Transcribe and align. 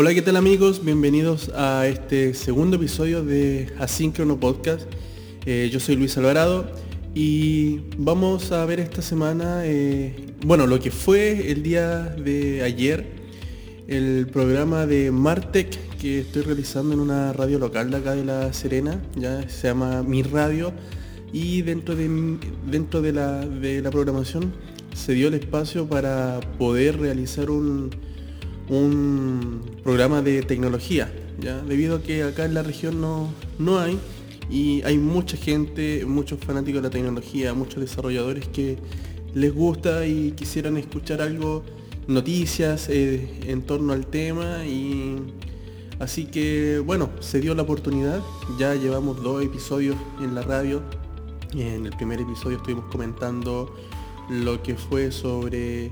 Hola, 0.00 0.14
¿qué 0.14 0.22
tal 0.22 0.36
amigos? 0.36 0.84
Bienvenidos 0.84 1.50
a 1.56 1.88
este 1.88 2.32
segundo 2.32 2.76
episodio 2.76 3.24
de 3.24 3.74
Asíncrono 3.80 4.38
Podcast. 4.38 4.88
Eh, 5.44 5.70
yo 5.72 5.80
soy 5.80 5.96
Luis 5.96 6.16
Alvarado 6.16 6.70
y 7.16 7.80
vamos 7.96 8.52
a 8.52 8.64
ver 8.64 8.78
esta 8.78 9.02
semana, 9.02 9.62
eh, 9.64 10.14
bueno, 10.46 10.68
lo 10.68 10.78
que 10.78 10.92
fue 10.92 11.50
el 11.50 11.64
día 11.64 12.04
de 12.04 12.62
ayer, 12.62 13.08
el 13.88 14.28
programa 14.32 14.86
de 14.86 15.10
Martec 15.10 15.76
que 15.96 16.20
estoy 16.20 16.42
realizando 16.42 16.94
en 16.94 17.00
una 17.00 17.32
radio 17.32 17.58
local 17.58 17.90
de 17.90 17.96
acá 17.96 18.14
de 18.14 18.24
La 18.24 18.52
Serena, 18.52 19.02
ya 19.16 19.48
se 19.48 19.66
llama 19.66 20.04
Mi 20.04 20.22
Radio, 20.22 20.72
y 21.32 21.62
dentro 21.62 21.96
de, 21.96 22.38
dentro 22.70 23.02
de, 23.02 23.12
la, 23.14 23.44
de 23.44 23.82
la 23.82 23.90
programación 23.90 24.52
se 24.94 25.14
dio 25.14 25.26
el 25.26 25.34
espacio 25.34 25.88
para 25.88 26.38
poder 26.56 27.00
realizar 27.00 27.50
un, 27.50 27.90
un 28.68 29.62
programa 29.82 30.22
de 30.22 30.42
tecnología, 30.42 31.12
¿ya? 31.40 31.60
debido 31.62 31.96
a 31.96 32.02
que 32.02 32.22
acá 32.22 32.44
en 32.44 32.54
la 32.54 32.62
región 32.62 33.00
no, 33.00 33.32
no 33.58 33.78
hay 33.78 33.98
y 34.50 34.82
hay 34.82 34.98
mucha 34.98 35.36
gente, 35.36 36.04
muchos 36.06 36.38
fanáticos 36.40 36.82
de 36.82 36.88
la 36.88 36.92
tecnología, 36.92 37.54
muchos 37.54 37.80
desarrolladores 37.80 38.48
que 38.48 38.78
les 39.34 39.54
gusta 39.54 40.06
y 40.06 40.32
quisieran 40.32 40.76
escuchar 40.76 41.20
algo, 41.20 41.62
noticias 42.06 42.88
eh, 42.88 43.28
en 43.46 43.62
torno 43.62 43.92
al 43.92 44.06
tema 44.06 44.64
y 44.64 45.16
así 45.98 46.26
que 46.26 46.78
bueno, 46.84 47.10
se 47.20 47.40
dio 47.40 47.54
la 47.54 47.62
oportunidad, 47.62 48.20
ya 48.58 48.74
llevamos 48.74 49.22
dos 49.22 49.44
episodios 49.44 49.96
en 50.20 50.34
la 50.34 50.42
radio 50.42 50.82
en 51.54 51.86
el 51.86 51.92
primer 51.96 52.20
episodio 52.20 52.58
estuvimos 52.58 52.84
comentando 52.86 53.74
lo 54.28 54.62
que 54.62 54.74
fue 54.74 55.10
sobre 55.10 55.90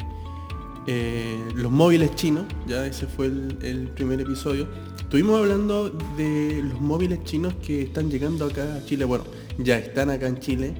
eh, 0.88 1.36
los 1.56 1.72
móviles 1.72 2.14
chinos, 2.14 2.44
ya 2.68 2.86
ese 2.86 3.06
fue 3.06 3.26
el, 3.26 3.90
primer 3.94 4.20
episodio. 4.20 4.68
Estuvimos 4.98 5.40
hablando 5.40 5.90
de 6.16 6.62
los 6.62 6.80
móviles 6.80 7.24
chinos 7.24 7.54
que 7.54 7.82
están 7.82 8.08
llegando 8.08 8.44
acá 8.44 8.76
a 8.76 8.84
Chile, 8.84 9.04
bueno, 9.04 9.24
ya 9.58 9.78
están 9.78 10.10
acá 10.10 10.28
en 10.28 10.38
Chile, 10.38 10.74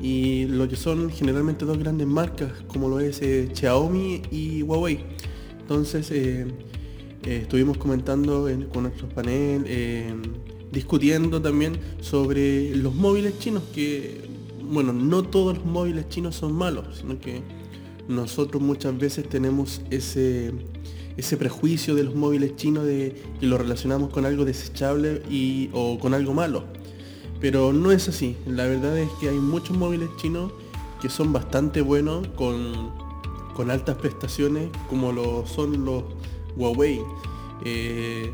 y 0.00 0.46
lo 0.46 0.66
que 0.66 0.76
son 0.76 1.10
generalmente 1.10 1.66
dos 1.66 1.78
grandes 1.78 2.06
marcas, 2.06 2.50
como 2.68 2.88
lo 2.88 3.00
es 3.00 3.20
eh, 3.20 3.50
Xiaomi 3.52 4.22
y 4.30 4.62
Huawei. 4.62 5.00
Entonces, 5.60 6.10
eh, 6.10 6.46
estuvimos 7.22 7.76
comentando 7.76 8.48
con 8.72 8.84
nuestros 8.84 9.12
panel, 9.12 9.64
discutiendo 10.72 11.42
también 11.42 11.78
sobre 12.00 12.74
los 12.76 12.94
móviles 12.94 13.38
chinos, 13.38 13.62
que, 13.74 14.22
bueno, 14.62 14.94
no 14.94 15.22
todos 15.22 15.58
los 15.58 15.66
móviles 15.66 16.08
chinos 16.08 16.34
son 16.34 16.54
malos, 16.54 16.98
sino 16.98 17.20
que 17.20 17.42
nosotros 18.08 18.62
muchas 18.62 18.96
veces 18.98 19.28
tenemos 19.28 19.80
ese, 19.90 20.52
ese 21.16 21.36
prejuicio 21.36 21.94
de 21.94 22.04
los 22.04 22.14
móviles 22.14 22.56
chinos 22.56 22.84
de 22.84 23.14
que 23.38 23.46
lo 23.46 23.58
relacionamos 23.58 24.10
con 24.10 24.26
algo 24.26 24.44
desechable 24.44 25.22
y, 25.30 25.70
o 25.72 25.98
con 25.98 26.14
algo 26.14 26.34
malo. 26.34 26.64
Pero 27.40 27.72
no 27.72 27.92
es 27.92 28.08
así. 28.08 28.36
La 28.46 28.66
verdad 28.66 28.98
es 28.98 29.08
que 29.20 29.28
hay 29.28 29.38
muchos 29.38 29.76
móviles 29.76 30.08
chinos 30.16 30.52
que 31.00 31.08
son 31.08 31.32
bastante 31.32 31.80
buenos 31.80 32.26
con, 32.28 32.92
con 33.54 33.70
altas 33.70 33.96
prestaciones 33.96 34.68
como 34.88 35.12
lo 35.12 35.46
son 35.46 35.84
los 35.84 36.04
Huawei. 36.56 37.00
Eh, 37.64 38.30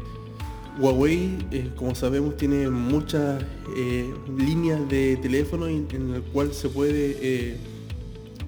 Huawei, 0.78 1.39
eh, 1.53 1.70
como 1.77 1.95
sabemos, 1.95 2.36
tiene 2.36 2.69
muchas 2.69 3.42
eh, 3.77 4.12
líneas 4.36 4.89
de 4.89 5.17
teléfono 5.17 5.69
en, 5.69 5.86
en 5.92 6.14
el 6.14 6.23
cual 6.23 6.53
se 6.53 6.69
puede 6.69 7.58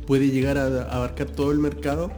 puede 0.08 0.30
llegar 0.30 0.56
a, 0.56 0.84
abarcar 0.84 1.28
todo 1.28 1.52
el 1.52 1.58
mercado. 1.58 2.10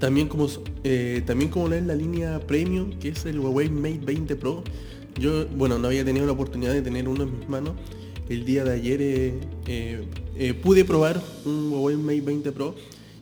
También 0.00 0.26
como, 0.26 0.48
eh, 0.82 1.22
también 1.24 1.48
como 1.48 1.72
es 1.72 1.86
la 1.86 1.94
línea 1.94 2.40
premium, 2.40 2.98
que 2.98 3.10
es 3.10 3.24
el 3.24 3.38
Huawei 3.38 3.70
Mate 3.70 4.00
20 4.04 4.34
Pro. 4.34 4.64
Yo, 5.14 5.46
bueno, 5.46 5.78
no 5.78 5.86
había 5.86 6.04
tenido 6.04 6.26
la 6.26 6.32
oportunidad 6.32 6.72
de 6.72 6.82
tener 6.82 7.08
uno 7.08 7.22
en 7.22 7.38
mis 7.38 7.48
manos. 7.48 7.74
El 8.28 8.44
día 8.44 8.64
de 8.64 8.72
ayer 8.72 8.98
eh, 9.00 10.04
eh, 10.36 10.54
pude 10.54 10.84
probar 10.84 11.22
un 11.44 11.72
Huawei 11.72 11.96
Mate 11.96 12.20
20 12.20 12.50
Pro 12.50 12.74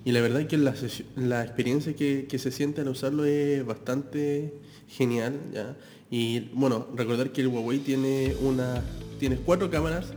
y 0.07 0.13
la 0.13 0.23
verdad 0.23 0.41
es 0.41 0.47
que 0.47 0.57
la, 0.57 0.75
la 1.17 1.43
experiencia 1.45 1.95
que, 1.95 2.27
se 2.39 2.51
siente 2.51 2.81
al 2.81 2.89
usarlo 2.89 3.27
es 3.27 3.63
bastante 3.67 4.55
genial. 4.89 5.39
¿ya? 5.53 5.77
Y 6.11 6.49
bueno, 6.55 6.87
recordar 6.97 7.31
que 7.31 7.43
el 7.43 7.49
Huawei 7.49 7.81
tiene 7.81 8.35
una 8.41 8.83
tiene 9.19 9.37
cuatro 9.37 9.71
cámaras. 9.71 10.15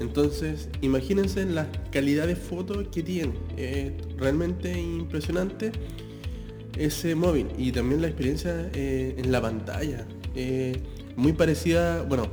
Entonces, 0.00 0.68
imagínense 0.80 1.44
la 1.44 1.70
calidad 1.90 2.26
de 2.26 2.36
fotos 2.36 2.86
que 2.88 3.02
tiene. 3.02 3.32
realmente 4.16 4.78
impresionante 4.78 5.72
ese 6.76 7.14
móvil. 7.14 7.48
Y 7.58 7.72
también 7.72 8.00
la 8.00 8.08
experiencia 8.08 8.70
eh, 8.74 9.14
en 9.18 9.32
la 9.32 9.40
pantalla. 9.40 10.06
muy 11.16 11.32
parecida, 11.32 12.02
bueno, 12.02 12.28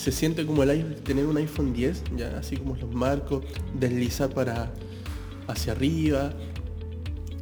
se 0.00 0.12
siente 0.12 0.46
como 0.46 0.62
el 0.62 0.94
tener 1.02 1.26
un 1.26 1.36
iPhone 1.36 1.74
10, 1.74 2.04
ya 2.16 2.38
así 2.38 2.56
como 2.56 2.74
los 2.74 2.90
marcos, 2.90 3.44
deslizar 3.78 4.30
para 4.30 4.72
hacia 5.46 5.72
arriba. 5.72 6.32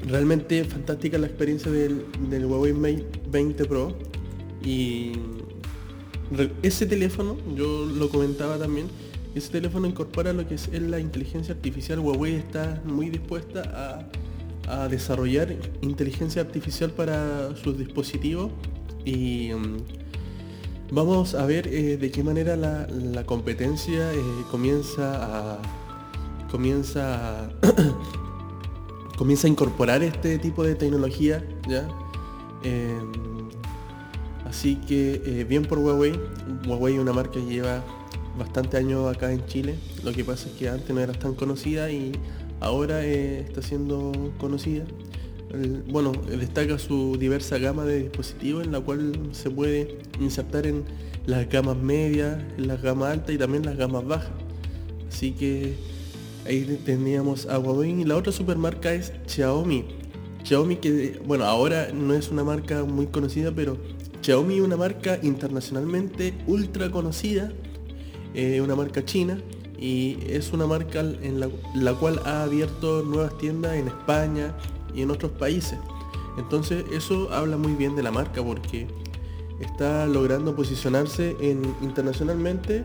Realmente 0.08 0.64
fantástica 0.64 1.18
la 1.18 1.28
experiencia 1.28 1.70
del, 1.70 2.06
del 2.28 2.46
Huawei 2.46 2.72
Mate 2.72 3.06
20 3.30 3.64
Pro. 3.66 3.96
Y 4.64 5.12
ese 6.62 6.86
teléfono, 6.86 7.36
yo 7.56 7.86
lo 7.86 8.08
comentaba 8.08 8.58
también, 8.58 8.88
ese 9.34 9.50
teléfono 9.50 9.86
incorpora 9.86 10.32
lo 10.32 10.46
que 10.46 10.54
es 10.54 10.68
la 10.72 10.98
inteligencia 10.98 11.54
artificial. 11.54 11.98
Huawei 12.00 12.34
está 12.34 12.82
muy 12.84 13.08
dispuesta 13.10 14.06
a, 14.10 14.88
desarrollar 14.90 15.56
inteligencia 15.80 16.42
artificial 16.42 16.90
para 16.90 17.56
sus 17.56 17.78
dispositivos 17.78 18.50
y 19.02 19.50
mm, 19.54 19.78
vamos 20.90 21.34
a 21.34 21.46
ver 21.46 21.66
eh, 21.68 21.96
de 21.96 22.10
qué 22.10 22.22
manera 22.22 22.54
la, 22.54 23.24
competencia 23.24 24.12
eh, 24.12 24.20
comienza 24.50 25.54
a 25.54 25.62
comienza 26.50 27.48
comienza 29.16 29.46
a 29.46 29.50
incorporar 29.50 30.02
este 30.02 30.38
tipo 30.38 30.62
de 30.62 30.74
tecnología 30.74 31.42
ya 31.66 31.88
em, 32.62 33.27
Así 34.48 34.76
que 34.76 35.20
eh, 35.24 35.44
bien 35.44 35.64
por 35.64 35.78
Huawei. 35.78 36.12
Huawei 36.66 36.94
es 36.94 37.00
una 37.00 37.12
marca 37.12 37.34
que 37.34 37.44
lleva 37.44 37.84
bastante 38.38 38.78
años 38.78 39.14
acá 39.14 39.30
en 39.32 39.44
Chile. 39.46 39.74
Lo 40.02 40.12
que 40.12 40.24
pasa 40.24 40.48
es 40.48 40.54
que 40.54 40.68
antes 40.68 40.88
no 40.88 41.00
era 41.00 41.12
tan 41.12 41.34
conocida 41.34 41.90
y 41.90 42.12
ahora 42.60 43.04
eh, 43.04 43.40
está 43.40 43.60
siendo 43.60 44.32
conocida. 44.38 44.84
bueno, 45.90 46.12
destaca 46.12 46.78
su 46.78 47.16
diversa 47.18 47.58
gama 47.58 47.84
de 47.84 48.04
dispositivos 48.04 48.64
en 48.64 48.72
la 48.72 48.80
cual 48.80 49.12
se 49.32 49.50
puede 49.50 49.98
insertar 50.20 50.66
en 50.66 50.84
las 51.26 51.48
gamas 51.48 51.76
medias, 51.76 52.38
en 52.56 52.68
las 52.68 52.80
gamas 52.80 53.12
altas 53.12 53.34
y 53.34 53.38
también 53.38 53.64
las 53.66 53.76
gamas 53.76 54.06
bajas. 54.06 54.32
Así 55.08 55.32
que 55.32 55.74
ahí 56.46 56.80
teníamos 56.84 57.46
a 57.46 57.58
Huawei 57.58 58.00
y 58.00 58.04
la 58.04 58.16
otra 58.16 58.32
supermarca 58.32 58.94
es 58.94 59.12
Xiaomi. 59.26 59.84
Xiaomi 60.44 60.76
que, 60.76 61.20
bueno, 61.26 61.44
ahora 61.44 61.90
no 61.92 62.14
es 62.14 62.30
una 62.30 62.44
marca 62.44 62.84
muy 62.84 63.06
conocida, 63.06 63.52
pero 63.54 63.76
Xiaomi 64.22 64.56
es 64.56 64.60
una 64.60 64.76
marca 64.76 65.18
internacionalmente 65.22 66.34
ultra 66.46 66.90
conocida, 66.90 67.52
eh, 68.34 68.60
una 68.60 68.74
marca 68.74 69.04
china 69.04 69.38
y 69.78 70.18
es 70.26 70.52
una 70.52 70.66
marca 70.66 71.00
en 71.00 71.40
la, 71.40 71.94
cual 71.94 72.20
ha 72.24 72.42
abierto 72.42 73.02
nuevas 73.02 73.38
tiendas 73.38 73.74
en 73.74 73.88
España 73.88 74.54
y 74.94 75.02
en 75.02 75.10
otros 75.10 75.32
países. 75.32 75.78
Entonces 76.36 76.84
eso 76.92 77.32
habla 77.32 77.56
muy 77.56 77.74
bien 77.74 77.96
de 77.96 78.02
la 78.02 78.10
marca 78.10 78.42
porque 78.42 78.86
está 79.60 80.06
logrando 80.06 80.54
posicionarse 80.54 81.36
en, 81.40 81.62
internacionalmente 81.82 82.84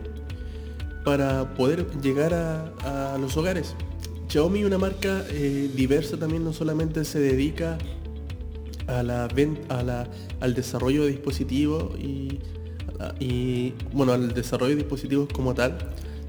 para 1.04 1.54
poder 1.54 1.86
llegar 2.00 2.32
a, 2.34 3.18
los 3.20 3.36
hogares. 3.36 3.74
Xiaomi 4.28 4.60
es 4.60 4.66
una 4.66 4.78
marca 4.78 5.24
eh, 5.30 5.70
diversa 5.74 6.16
también, 6.16 6.44
no 6.44 6.52
solamente 6.52 7.04
se 7.04 7.20
dedica 7.20 7.78
a 8.86 9.02
la, 9.02 9.28
a 9.68 9.82
la, 9.82 10.08
al 10.40 10.54
desarrollo 10.54 11.04
de 11.04 11.10
dispositivos 11.10 11.98
y, 11.98 12.40
bueno 13.92 14.12
al 14.12 14.32
desarrollo 14.32 14.70
de 14.70 14.82
dispositivos 14.82 15.28
como 15.32 15.52
tal 15.52 15.76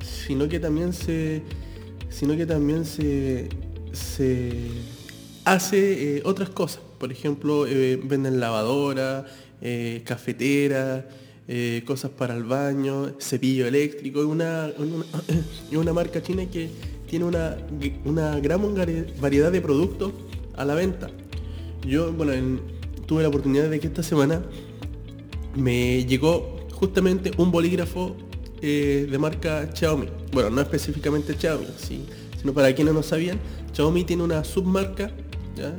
sino 0.01 0.50
que 0.50 0.59
también 0.59 0.94
se 0.94 1.44
sino 2.09 2.38
que 2.38 2.45
también 2.45 2.85
se, 2.85 3.50
se 3.91 4.51
hace 5.44 6.18
eh, 6.18 6.21
otras 6.24 6.50
cosas. 6.50 6.81
Por 6.97 7.12
ejemplo 7.12 7.68
eh, 7.68 8.00
venden 8.01 8.39
lavadora 8.39 9.25
eh, 9.62 10.01
cafetera 10.06 11.07
cosas 11.85 12.09
para 12.09 12.35
el 12.35 12.44
baño 12.44 13.19
cepillo 13.19 13.68
eléctrico. 13.68 14.21
Es 14.21 14.25
una, 14.25 14.71
una, 14.77 15.06
una 15.79 15.94
marca 15.94 16.24
china 16.24 16.45
que 16.50 16.69
tiene 17.07 17.25
una, 17.25 17.57
una 18.06 18.39
gran 18.39 18.62
variedad 19.19 19.51
de 19.51 19.62
productos 19.62 20.13
a 20.56 20.65
la 20.65 20.74
venta 20.74 21.12
yo, 21.85 22.11
bueno, 22.11 22.59
tuve 23.05 23.23
la 23.23 23.29
oportunidad 23.29 23.69
de 23.69 23.79
que 23.79 23.87
esta 23.87 24.03
semana 24.03 24.43
me 25.55 26.05
llegó 26.05 26.67
justamente 26.73 27.31
un 27.37 27.51
bolígrafo 27.51 28.15
eh, 28.61 29.07
de 29.09 29.17
marca 29.17 29.69
Xiaomi. 29.73 30.07
Bueno, 30.31 30.49
no 30.49 30.61
específicamente 30.61 31.35
Xiaomi, 31.37 31.65
sino 32.39 32.53
para 32.53 32.73
quienes 32.73 32.93
no 32.93 33.03
sabían, 33.03 33.39
Xiaomi 33.73 34.03
tiene 34.03 34.23
una 34.23 34.43
submarca 34.43 35.11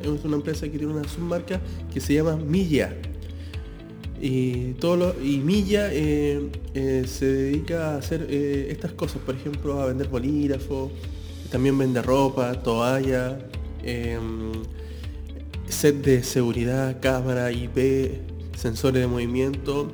Es 0.02 0.24
una 0.24 0.36
empresa 0.36 0.66
que 0.68 0.78
tiene 0.78 0.92
una 0.92 1.08
submarca 1.08 1.60
que 1.92 2.00
se 2.00 2.14
llama 2.14 2.36
Milla. 2.36 2.94
Y, 4.20 4.72
todo 4.74 4.96
lo, 4.96 5.22
y 5.22 5.38
Milla 5.38 5.92
eh, 5.92 6.50
eh, 6.72 7.04
se 7.06 7.26
dedica 7.26 7.90
a 7.90 7.96
hacer 7.98 8.22
estas 8.30 8.92
cosas, 8.92 9.20
por 9.26 9.34
ejemplo, 9.34 9.78
a 9.78 9.86
vender 9.86 10.08
bolígrafos, 10.08 10.90
también 11.50 11.76
vende 11.76 12.00
ropa, 12.00 12.54
toalla, 12.62 13.38
em, 13.82 14.52
set 15.68 15.96
de 16.04 16.22
seguridad, 16.22 17.00
cámara, 17.00 17.52
IP, 17.52 18.20
sensores 18.56 19.02
de 19.02 19.06
movimiento. 19.06 19.88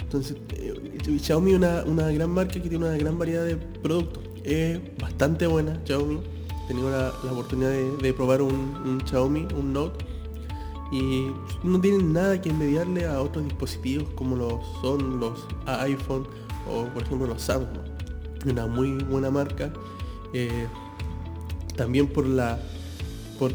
Entonces, 0.00 0.36
Xiaomi 1.20 1.52
es 1.52 1.56
una, 1.56 1.84
una, 1.84 2.10
gran 2.10 2.30
marca 2.30 2.54
que 2.54 2.68
tiene 2.68 2.78
una 2.78 2.96
gran 2.96 3.18
variedad 3.18 3.44
de 3.44 3.56
productos. 3.56 4.22
Es 4.44 4.80
bastante 4.98 5.46
buena 5.46 5.80
Xiaomi. 5.84 6.20
He 6.64 6.68
tenido 6.68 6.90
la, 6.90 7.12
oportunidad 7.30 7.70
de, 7.70 8.12
probar 8.12 8.42
un, 8.42 8.52
un 8.52 9.02
Xiaomi, 9.06 9.48
un 9.56 9.72
Note 9.72 10.04
y 10.92 11.28
no 11.64 11.80
tienen 11.80 12.12
nada 12.12 12.38
que 12.40 12.50
envidiarle 12.50 13.06
a 13.06 13.22
otros 13.22 13.44
dispositivos 13.44 14.10
como 14.14 14.36
lo 14.36 14.60
son 14.82 15.18
los 15.18 15.46
iPhone 15.64 16.26
o 16.70 16.84
por 16.84 17.02
ejemplo 17.02 17.26
los 17.26 17.40
Samsung. 17.42 17.78
Una 18.44 18.66
muy 18.66 19.02
buena 19.04 19.30
marca. 19.30 19.72
Eh, 20.34 20.66
también 21.76 22.06
por 22.06 22.26
la 22.26 22.60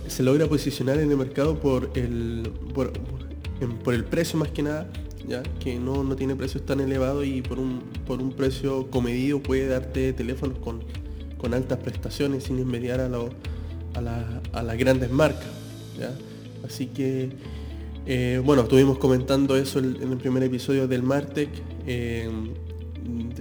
se 0.07 0.24
logra 0.24 0.47
posicionar 0.47 1.00
en 1.00 1.09
el 1.09 1.18
mercado 1.18 1.59
por 1.59 1.91
el 1.95 2.51
por, 2.74 2.91
el 3.94 4.03
precio 4.06 4.38
más 4.38 4.50
que 4.50 4.63
nada 4.63 4.89
ya 5.27 5.44
que 5.59 5.79
no, 5.79 6.03
no, 6.03 6.15
tiene 6.15 6.35
precios 6.35 6.65
tan 6.65 6.79
elevados 6.79 7.25
y 7.25 7.41
por 7.41 7.59
un 7.59 7.81
por 8.06 8.21
un 8.21 8.31
precio 8.31 8.89
comedido 8.89 9.41
puede 9.41 9.68
darte 9.68 10.13
teléfonos 10.13 10.59
con, 10.59 10.83
con 11.38 11.53
altas 11.53 11.79
prestaciones 11.79 12.45
sin 12.45 12.59
envidiar 12.59 13.00
a, 13.01 13.07
a, 13.07 14.41
a 14.53 14.63
las 14.63 14.77
grandes 14.77 15.12
marcas 15.12 15.47
¿ya? 15.97 16.12
Así 16.65 16.88
que, 16.88 17.29
eh, 18.06 18.41
bueno, 18.44 18.63
estuvimos 18.63 18.97
comentando 18.97 19.56
eso 19.56 19.79
en 19.79 20.12
el 20.12 20.18
primer 20.18 20.44
episodio 20.44 20.88
del 20.88 21.03
Martec, 21.03 21.50
eh, 21.85 22.29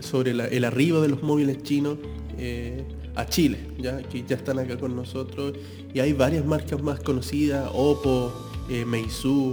sobre 0.01 0.31
el 0.31 0.65
arribo 0.65 1.01
de 1.01 1.09
los 1.09 1.23
móviles 1.23 1.63
chinos 1.63 1.99
eh, 2.39 2.85
a 3.17 3.27
Chile, 3.27 3.59
¿ya? 3.79 4.03
que 4.03 4.25
ya 4.25 4.37
están 4.37 4.59
acá 4.59 4.79
con 4.79 4.95
nosotros. 4.95 5.55
Y 5.93 6.01
hay 6.01 6.13
varias 6.13 6.45
marcas 6.45 6.83
más 6.83 7.01
conocidas, 7.01 7.69
Oppo, 7.73 8.33
Meizu, 8.87 9.53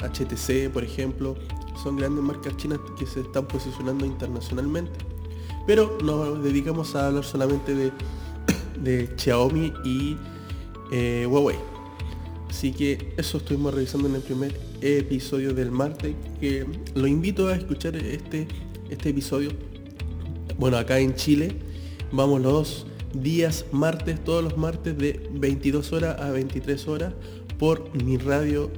HTC, 0.00 0.70
por 0.72 0.82
ejemplo. 0.84 1.36
Son 1.82 1.96
grandes 1.96 2.24
marcas 2.24 2.56
chinas 2.56 2.78
que 2.98 3.06
se 3.06 3.20
están 3.20 3.46
posicionando 3.46 4.04
internacionalmente. 4.04 4.92
Pero 5.66 5.98
nos 6.02 6.42
dedicamos 6.42 6.94
a 6.96 7.08
hablar 7.08 7.24
solamente 7.24 7.74
de, 7.74 7.92
de 8.82 9.08
Xiaomi 9.16 9.72
y 9.84 10.16
Huawei. 11.26 11.56
Así 12.52 12.72
que 12.72 13.14
eso 13.16 13.38
estuvimos 13.38 13.72
revisando 13.72 14.08
en 14.08 14.16
el 14.16 14.20
primer 14.20 14.54
episodio 14.82 15.54
del 15.54 15.70
martes, 15.70 16.14
que 16.38 16.66
lo 16.94 17.06
invito 17.06 17.48
a 17.48 17.54
escuchar 17.54 17.96
este, 17.96 18.46
este 18.90 19.08
episodio. 19.08 19.50
Bueno, 20.58 20.76
acá 20.76 20.98
en 20.98 21.14
Chile 21.14 21.56
vamos 22.12 22.42
los 22.42 22.86
días 23.14 23.66
martes, 23.72 24.22
todos 24.22 24.42
los 24.42 24.56
martes 24.56 24.96
de 24.96 25.28
22 25.32 25.92
horas 25.92 26.20
a 26.20 26.30
23 26.30 26.88
horas 26.88 27.14
por 27.58 27.94
mi 28.02 28.16
radio, 28.16 28.70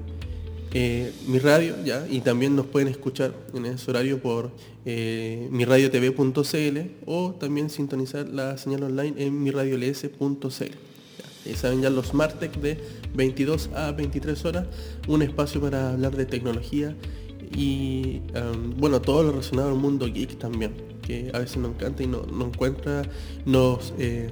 eh, 0.72 1.12
mi 1.26 1.38
radio, 1.38 1.74
ya, 1.84 2.06
y 2.10 2.20
también 2.20 2.56
nos 2.56 2.66
pueden 2.66 2.88
escuchar 2.88 3.32
en 3.54 3.66
ese 3.66 3.90
horario 3.90 4.20
por 4.20 4.50
eh, 4.84 5.48
miradiotv.cl 5.50 6.78
o 7.06 7.32
también 7.32 7.70
sintonizar 7.70 8.28
la 8.28 8.58
señal 8.58 8.82
online 8.82 9.14
en 9.24 9.42
miradiols.cl. 9.42 10.48
Ya, 11.46 11.56
saben 11.56 11.82
ya 11.82 11.90
los 11.90 12.12
martes 12.14 12.50
de 12.60 12.78
22 13.14 13.70
a 13.74 13.92
23 13.92 14.44
horas, 14.44 14.66
un 15.08 15.22
espacio 15.22 15.60
para 15.60 15.92
hablar 15.92 16.16
de 16.16 16.26
tecnología 16.26 16.96
y 17.56 18.20
um, 18.34 18.76
bueno, 18.76 19.00
todo 19.00 19.22
lo 19.22 19.30
relacionado 19.30 19.68
al 19.70 19.76
mundo 19.76 20.06
geek 20.06 20.38
también, 20.38 20.72
que 21.06 21.30
a 21.32 21.38
veces 21.38 21.58
nos 21.58 21.70
encanta 21.72 22.02
y 22.02 22.06
no, 22.06 22.24
encuentra, 22.40 23.02
nos, 23.44 23.92
eh, 23.98 24.30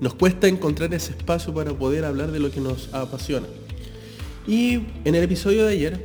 nos 0.00 0.14
cuesta 0.14 0.48
encontrar 0.48 0.92
ese 0.94 1.12
espacio 1.12 1.54
para 1.54 1.72
poder 1.72 2.04
hablar 2.04 2.30
de 2.30 2.38
lo 2.38 2.50
que 2.50 2.60
nos 2.60 2.92
apasiona. 2.92 3.46
Y 4.46 4.74
en 5.04 5.14
el 5.14 5.22
episodio 5.22 5.66
de 5.66 5.72
ayer 5.72 6.04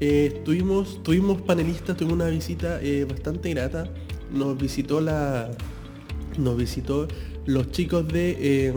eh, 0.00 0.40
tuvimos, 0.44 1.02
tuvimos 1.02 1.40
panelistas, 1.42 1.96
tuvimos 1.96 2.14
una 2.14 2.28
visita 2.28 2.80
eh, 2.82 3.04
bastante 3.08 3.50
grata. 3.50 3.88
Nos 4.32 4.58
visitó 4.58 5.00
la. 5.00 5.50
Nos 6.38 6.56
visitó 6.56 7.08
los 7.44 7.70
chicos 7.72 8.06
de 8.08 8.72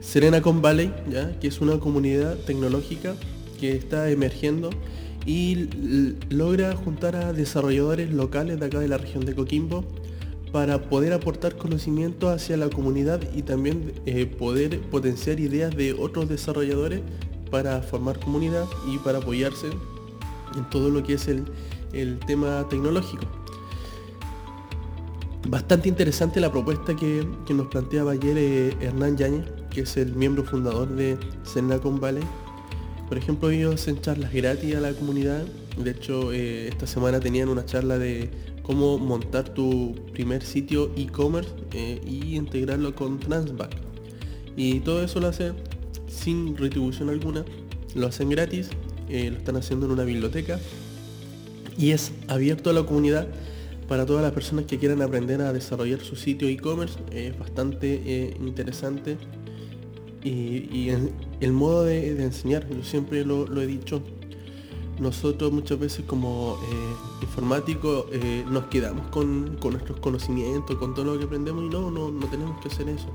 Serenacon 0.00 0.60
Valley, 0.60 0.92
¿ya? 1.10 1.38
que 1.40 1.48
es 1.48 1.60
una 1.60 1.78
comunidad 1.78 2.36
tecnológica 2.38 3.14
que 3.58 3.72
está 3.72 4.10
emergiendo 4.10 4.70
y 5.24 5.68
logra 6.30 6.76
juntar 6.76 7.16
a 7.16 7.32
desarrolladores 7.32 8.12
locales 8.12 8.60
de 8.60 8.66
acá 8.66 8.78
de 8.80 8.88
la 8.88 8.98
región 8.98 9.24
de 9.24 9.34
Coquimbo 9.34 9.84
para 10.52 10.82
poder 10.82 11.14
aportar 11.14 11.56
conocimiento 11.56 12.28
hacia 12.28 12.58
la 12.58 12.68
comunidad 12.68 13.20
y 13.34 13.42
también 13.42 13.94
eh, 14.04 14.26
poder 14.26 14.80
potenciar 14.82 15.40
ideas 15.40 15.74
de 15.74 15.94
otros 15.94 16.28
desarrolladores 16.28 17.00
para 17.50 17.80
formar 17.80 18.20
comunidad 18.20 18.66
y 18.86 18.98
para 18.98 19.18
apoyarse 19.18 19.68
en 20.56 20.70
todo 20.70 20.90
lo 20.90 21.02
que 21.02 21.14
es 21.14 21.26
el, 21.28 21.46
tema 22.26 22.66
tecnológico. 22.68 23.24
Bastante 25.48 25.88
interesante 25.88 26.40
la 26.40 26.52
propuesta 26.52 26.94
que, 26.94 27.26
nos 27.50 27.66
planteaba 27.68 28.12
ayer 28.12 28.36
eh, 28.38 28.76
Hernán 28.80 29.16
Yáñez, 29.16 29.46
que 29.70 29.82
es 29.82 29.96
el 29.96 30.14
miembro 30.14 30.44
fundador 30.44 30.88
de 30.88 31.18
Senacon 31.44 31.98
Valley. 31.98 32.22
Por 33.08 33.18
ejemplo, 33.18 33.50
ellos 33.50 33.74
hacen 33.74 34.00
charlas 34.00 34.32
gratis 34.32 34.74
a 34.76 34.80
la 34.80 34.92
comunidad. 34.92 35.44
De 35.76 35.90
hecho, 35.90 36.32
eh, 36.32 36.68
esta 36.68 36.86
semana 36.86 37.20
tenían 37.20 37.48
una 37.48 37.66
charla 37.66 37.98
de 37.98 38.30
cómo 38.62 38.98
montar 38.98 39.48
tu 39.54 39.94
primer 40.12 40.42
sitio 40.42 40.92
e-commerce 40.96 41.50
eh, 41.72 42.00
y 42.06 42.36
integrarlo 42.36 42.94
con 42.94 43.18
Transback. 43.18 43.74
Y 44.56 44.80
todo 44.80 45.02
eso 45.02 45.20
lo 45.20 45.28
hacen 45.28 45.54
sin 46.06 46.56
retribución 46.56 47.08
alguna. 47.08 47.44
Lo 47.94 48.06
hacen 48.06 48.28
gratis, 48.30 48.70
eh, 49.08 49.30
lo 49.30 49.38
están 49.38 49.56
haciendo 49.56 49.86
en 49.86 49.92
una 49.92 50.04
biblioteca 50.04 50.58
y 51.76 51.90
es 51.90 52.12
abierto 52.28 52.70
a 52.70 52.72
la 52.72 52.84
comunidad 52.84 53.28
para 53.88 54.06
todas 54.06 54.22
las 54.22 54.32
personas 54.32 54.66
que 54.66 54.78
quieran 54.78 55.02
aprender 55.02 55.42
a 55.42 55.52
desarrollar 55.52 56.00
su 56.00 56.16
sitio 56.16 56.48
e-commerce. 56.48 56.98
Es 57.10 57.38
bastante 57.38 58.34
interesante 58.40 59.16
y, 60.24 60.90
el 61.40 61.52
modo 61.52 61.84
de, 61.84 62.22
enseñar, 62.22 62.68
yo 62.68 62.82
siempre 62.84 63.24
lo, 63.24 63.60
he 63.60 63.66
dicho, 63.66 64.02
nosotros 65.02 65.52
muchas 65.52 65.78
veces 65.78 66.04
como 66.06 66.58
eh, 66.62 67.22
informáticos 67.22 68.06
eh, 68.12 68.44
nos 68.48 68.66
quedamos 68.66 69.08
con, 69.08 69.58
nuestros 69.60 69.98
conocimientos, 70.00 70.76
con 70.76 70.94
todo 70.94 71.04
lo 71.12 71.18
que 71.18 71.24
aprendemos 71.24 71.64
y 71.64 71.68
no, 71.68 71.90
no, 71.90 72.10
no 72.10 72.26
tenemos 72.28 72.60
que 72.60 72.68
hacer 72.68 72.88
eso. 72.88 73.08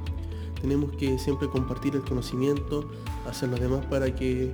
Tenemos 0.62 0.92
que 0.98 1.18
siempre 1.18 1.48
compartir 1.48 1.96
el 1.96 2.02
conocimiento, 2.02 2.90
hacer 3.26 3.50
los 3.50 3.60
demás 3.60 3.86
para 3.86 4.14
que 4.14 4.54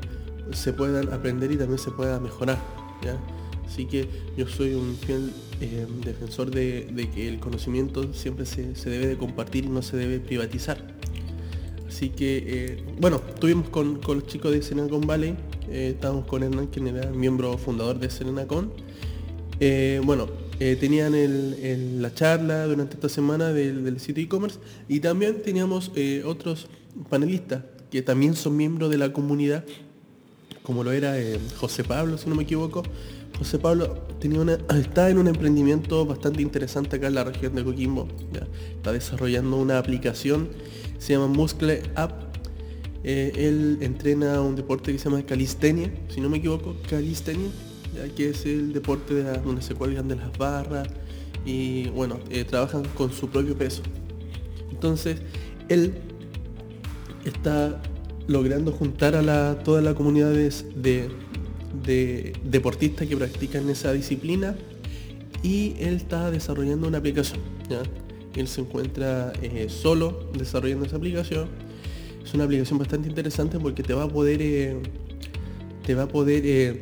se 0.52 0.74
puedan 0.74 1.12
aprender 1.12 1.52
y 1.52 1.58
también 1.58 1.80
se 1.80 1.92
pueda 1.92 2.20
mejorar. 2.20 2.60
Así 3.66 3.86
que 3.86 4.08
yo 4.38 4.48
soy 4.48 4.76
un 4.76 4.96
fiel 4.96 5.34
eh, 5.60 5.88
defensor 6.06 6.52
de, 6.52 7.10
que 7.14 7.28
el 7.28 7.40
conocimiento 7.40 8.14
siempre 8.14 8.46
se, 8.46 8.76
se 8.76 8.90
debe 8.90 9.08
de 9.08 9.18
compartir 9.18 9.66
y 9.66 9.70
no 9.70 9.82
se 9.82 9.98
debe 9.98 10.20
privatizar. 10.20 10.94
Así 11.88 12.10
que, 12.10 12.84
bueno, 13.00 13.22
estuvimos 13.30 13.70
con, 13.70 14.00
los 14.06 14.28
chicos 14.28 14.52
de 14.52 14.62
Senacon 14.62 15.06
Valley, 15.06 15.36
eh, 15.70 15.92
estábamos 15.94 16.26
con 16.26 16.44
Hernán, 16.44 16.68
quien 16.68 16.88
era 16.88 17.10
miembro 17.12 17.58
fundador 17.58 18.00
de 18.00 18.10
Senacon. 18.10 18.72
Eh, 19.60 20.02
bueno, 20.04 20.28
tenían 20.58 22.02
la 22.02 22.14
charla 22.14 22.66
durante 22.66 22.96
esta 22.96 23.10
semana 23.10 23.52
del, 23.52 24.00
sitio 24.00 24.24
e-commerce 24.24 24.60
y 24.88 25.00
también 25.02 25.42
teníamos 25.42 25.92
otros 26.26 26.68
panelistas 27.10 27.64
que 27.92 28.02
también 28.02 28.34
son 28.36 28.56
miembros 28.56 28.90
de 28.90 28.98
la 28.98 29.12
comunidad, 29.12 29.66
como 30.64 30.84
lo 30.84 30.92
era 30.94 31.16
José 31.58 31.84
Pablo, 31.84 32.18
si 32.18 32.30
no 32.30 32.36
me 32.36 32.44
equivoco. 32.44 32.84
José 33.38 33.60
Pablo 33.60 34.06
tenía 34.20 34.40
una, 34.40 34.54
está 34.80 35.10
en 35.10 35.18
un 35.18 35.28
emprendimiento 35.28 36.06
bastante 36.06 36.42
interesante 36.42 36.96
acá 36.96 37.08
en 37.08 37.16
la 37.16 37.26
región 37.26 37.56
de 37.56 37.64
Coquimbo. 37.64 38.08
Está 38.78 38.94
desarrollando 38.94 39.58
una 39.58 39.78
aplicación 39.78 40.50
se 41.04 41.12
llama 41.12 41.28
Muscle 41.28 41.84
Up. 41.98 42.33
Eh, 43.04 43.34
él 43.36 43.80
entrena 43.82 44.42
un 44.42 44.56
deporte 44.56 44.92
que 44.92 44.98
se 44.98 45.10
llama 45.10 45.24
calistenia, 45.24 45.92
si 46.10 46.22
no 46.22 46.30
me 46.30 46.38
equivoco, 46.38 46.76
calistenia, 46.90 47.50
ya 47.94 48.08
que 48.16 48.30
es 48.30 48.46
el 48.46 48.74
deporte 48.74 49.14
de 49.14 49.24
donde 49.40 49.62
se 49.62 49.76
cuelgan 49.76 50.08
de 50.08 50.16
las 50.16 50.38
barras 50.38 50.88
y 51.46 51.90
bueno, 51.90 52.20
eh, 52.30 52.46
trabajan 52.46 52.84
con 52.96 53.12
su 53.12 53.30
propio 53.30 53.58
peso. 53.58 53.84
Entonces, 54.72 55.22
él 55.68 55.96
está 57.26 57.82
logrando 58.28 58.72
juntar 58.72 59.16
a 59.16 59.22
la, 59.22 59.60
toda 59.64 59.82
la 59.82 59.94
comunidad 59.94 60.32
de, 60.32 61.10
de 61.86 62.34
deportistas 62.44 63.08
que 63.08 63.18
practican 63.18 63.70
esa 63.70 63.92
disciplina 63.92 64.56
y 65.42 65.76
él 65.80 65.96
está 65.96 66.32
desarrollando 66.32 66.88
una 66.88 67.00
aplicación. 67.00 67.42
¿ya? 67.70 67.84
él 68.36 68.48
se 68.48 68.62
encuentra 68.62 69.34
eh, 69.42 69.68
solo 69.70 70.30
desarrollando 70.38 70.86
esa 70.86 70.98
aplicación, 70.98 71.48
es 72.24 72.34
una 72.34 72.46
aplicación 72.46 72.80
bastante 72.80 73.10
interesante 73.10 73.60
porque 73.60 73.84
te 73.84 73.94
va 73.94 74.04
a 74.04 74.08
poder, 74.08 74.78
te 75.86 75.96
va 75.96 76.04
a 76.04 76.08
poder 76.08 76.82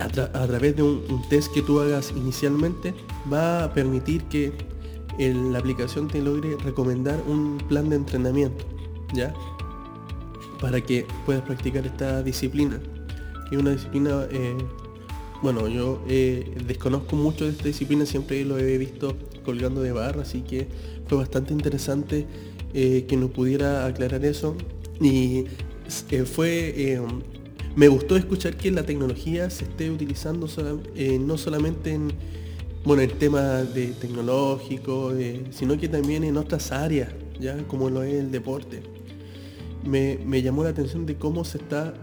a, 0.00 0.08
través 0.08 0.76
de 0.76 0.82
un, 0.82 1.22
test 1.28 1.52
que 1.52 1.62
tú 1.62 1.80
hagas 1.80 2.12
inicialmente, 2.16 2.94
va 3.32 3.64
a 3.64 3.74
permitir 3.74 4.24
que 4.24 4.52
la 5.18 5.58
aplicación 5.58 6.08
te 6.08 6.22
logre 6.22 6.56
recomendar 6.64 7.20
un 7.26 7.58
plan 7.68 7.88
de 7.88 7.96
entrenamiento, 7.96 8.64
¿ya? 9.12 9.34
Para 10.60 10.80
que 10.80 11.06
puedas 11.26 11.42
practicar 11.42 11.86
esta 11.86 12.22
disciplina. 12.22 12.80
Que 13.48 13.56
es 13.56 13.60
una 13.60 13.72
disciplina, 13.72 14.26
eh, 14.30 14.56
bueno, 15.42 15.66
yo 15.68 16.02
eh, 16.08 16.56
desconozco 16.66 17.16
mucho 17.16 17.44
de 17.44 17.52
esta 17.52 17.64
disciplina, 17.64 18.06
siempre 18.06 18.44
lo 18.44 18.58
he 18.58 18.78
visto 18.78 19.16
colgando 19.44 19.80
de 19.80 19.92
barra, 19.92 20.22
así 20.22 20.42
que 20.42 20.68
fue 21.08 21.18
bastante 21.18 21.52
interesante 21.52 22.26
eh, 22.74 23.04
que 23.08 23.16
nos 23.16 23.30
pudiera 23.30 23.86
aclarar 23.86 24.24
eso. 24.24 24.56
Y 25.00 25.44
fue 26.26 27.00
me 27.76 27.88
gustó 27.88 28.16
escuchar 28.16 28.56
que 28.56 28.70
la 28.72 28.82
tecnología 28.82 29.48
se 29.50 29.64
esté 29.64 29.90
utilizando 29.90 30.48
no 31.20 31.38
solamente 31.38 31.92
en 31.92 32.12
bueno, 32.84 33.02
el 33.02 33.12
tema 33.12 33.62
de 33.64 33.88
tecnológico, 33.88 35.12
sino 35.50 35.78
que 35.78 35.88
también 35.88 36.24
en 36.24 36.36
otras 36.36 36.72
áreas, 36.72 37.10
ya 37.38 37.56
como 37.68 37.90
lo 37.90 38.02
es 38.02 38.14
el 38.14 38.30
deporte. 38.30 38.82
Me, 39.84 40.42
llamó 40.42 40.64
la 40.64 40.70
atención 40.70 41.06
de 41.06 41.16
cómo 41.16 41.44
se 41.44 41.58
está 41.58 41.94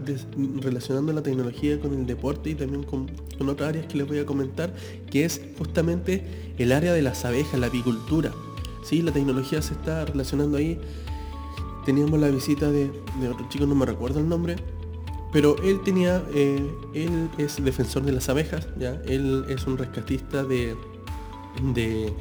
relacionando 0.60 1.12
la 1.12 1.22
tecnología 1.22 1.80
con 1.80 1.94
el 1.94 2.06
deporte 2.06 2.50
y 2.50 2.54
también 2.54 2.84
con, 2.84 3.10
otras 3.48 3.68
áreas 3.68 3.86
que 3.86 3.98
les 3.98 4.06
voy 4.06 4.18
a 4.18 4.26
comentar, 4.26 4.74
que 5.10 5.24
es 5.24 5.40
justamente 5.58 6.24
el 6.58 6.72
área 6.72 6.92
de 6.92 7.02
las 7.02 7.24
abejas, 7.24 7.58
la 7.58 7.66
apicultura. 7.66 8.32
¿Sí? 8.86 9.02
La 9.02 9.12
tecnología 9.12 9.60
se 9.60 9.74
está 9.74 10.04
relacionando 10.04 10.56
ahí. 10.58 10.78
Teníamos 11.84 12.18
la 12.20 12.28
visita 12.28 12.70
de, 12.70 12.90
otro 13.30 13.46
chico, 13.48 13.66
no 13.66 13.74
me 13.74 13.86
recuerdo 13.86 14.20
el 14.20 14.28
nombre, 14.28 14.56
pero 15.32 15.56
él 15.62 15.80
tenía, 15.84 16.22
eh, 16.34 16.64
él 16.94 17.28
es 17.38 17.62
defensor 17.62 18.04
de 18.04 18.12
las 18.12 18.28
abejas, 18.28 18.68
¿ya? 18.78 19.00
Él 19.06 19.44
es 19.48 19.66
un 19.66 19.76
rescatista 19.76 20.44
de, 20.44 20.74
de 21.74 22.12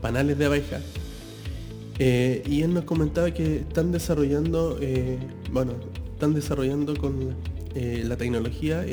panales 0.00 0.38
de 0.38 0.44
abejas. 0.46 0.82
Eh, 1.98 2.42
y 2.46 2.62
él 2.62 2.74
nos 2.74 2.84
comentaba 2.84 3.30
que 3.30 3.58
están 3.58 3.92
desarrollando, 3.92 4.78
eh, 4.80 5.18
bueno, 5.52 5.72
están 6.12 6.34
desarrollando 6.34 6.96
con 6.96 7.34
la 7.74 8.16
tecnología 8.16 8.86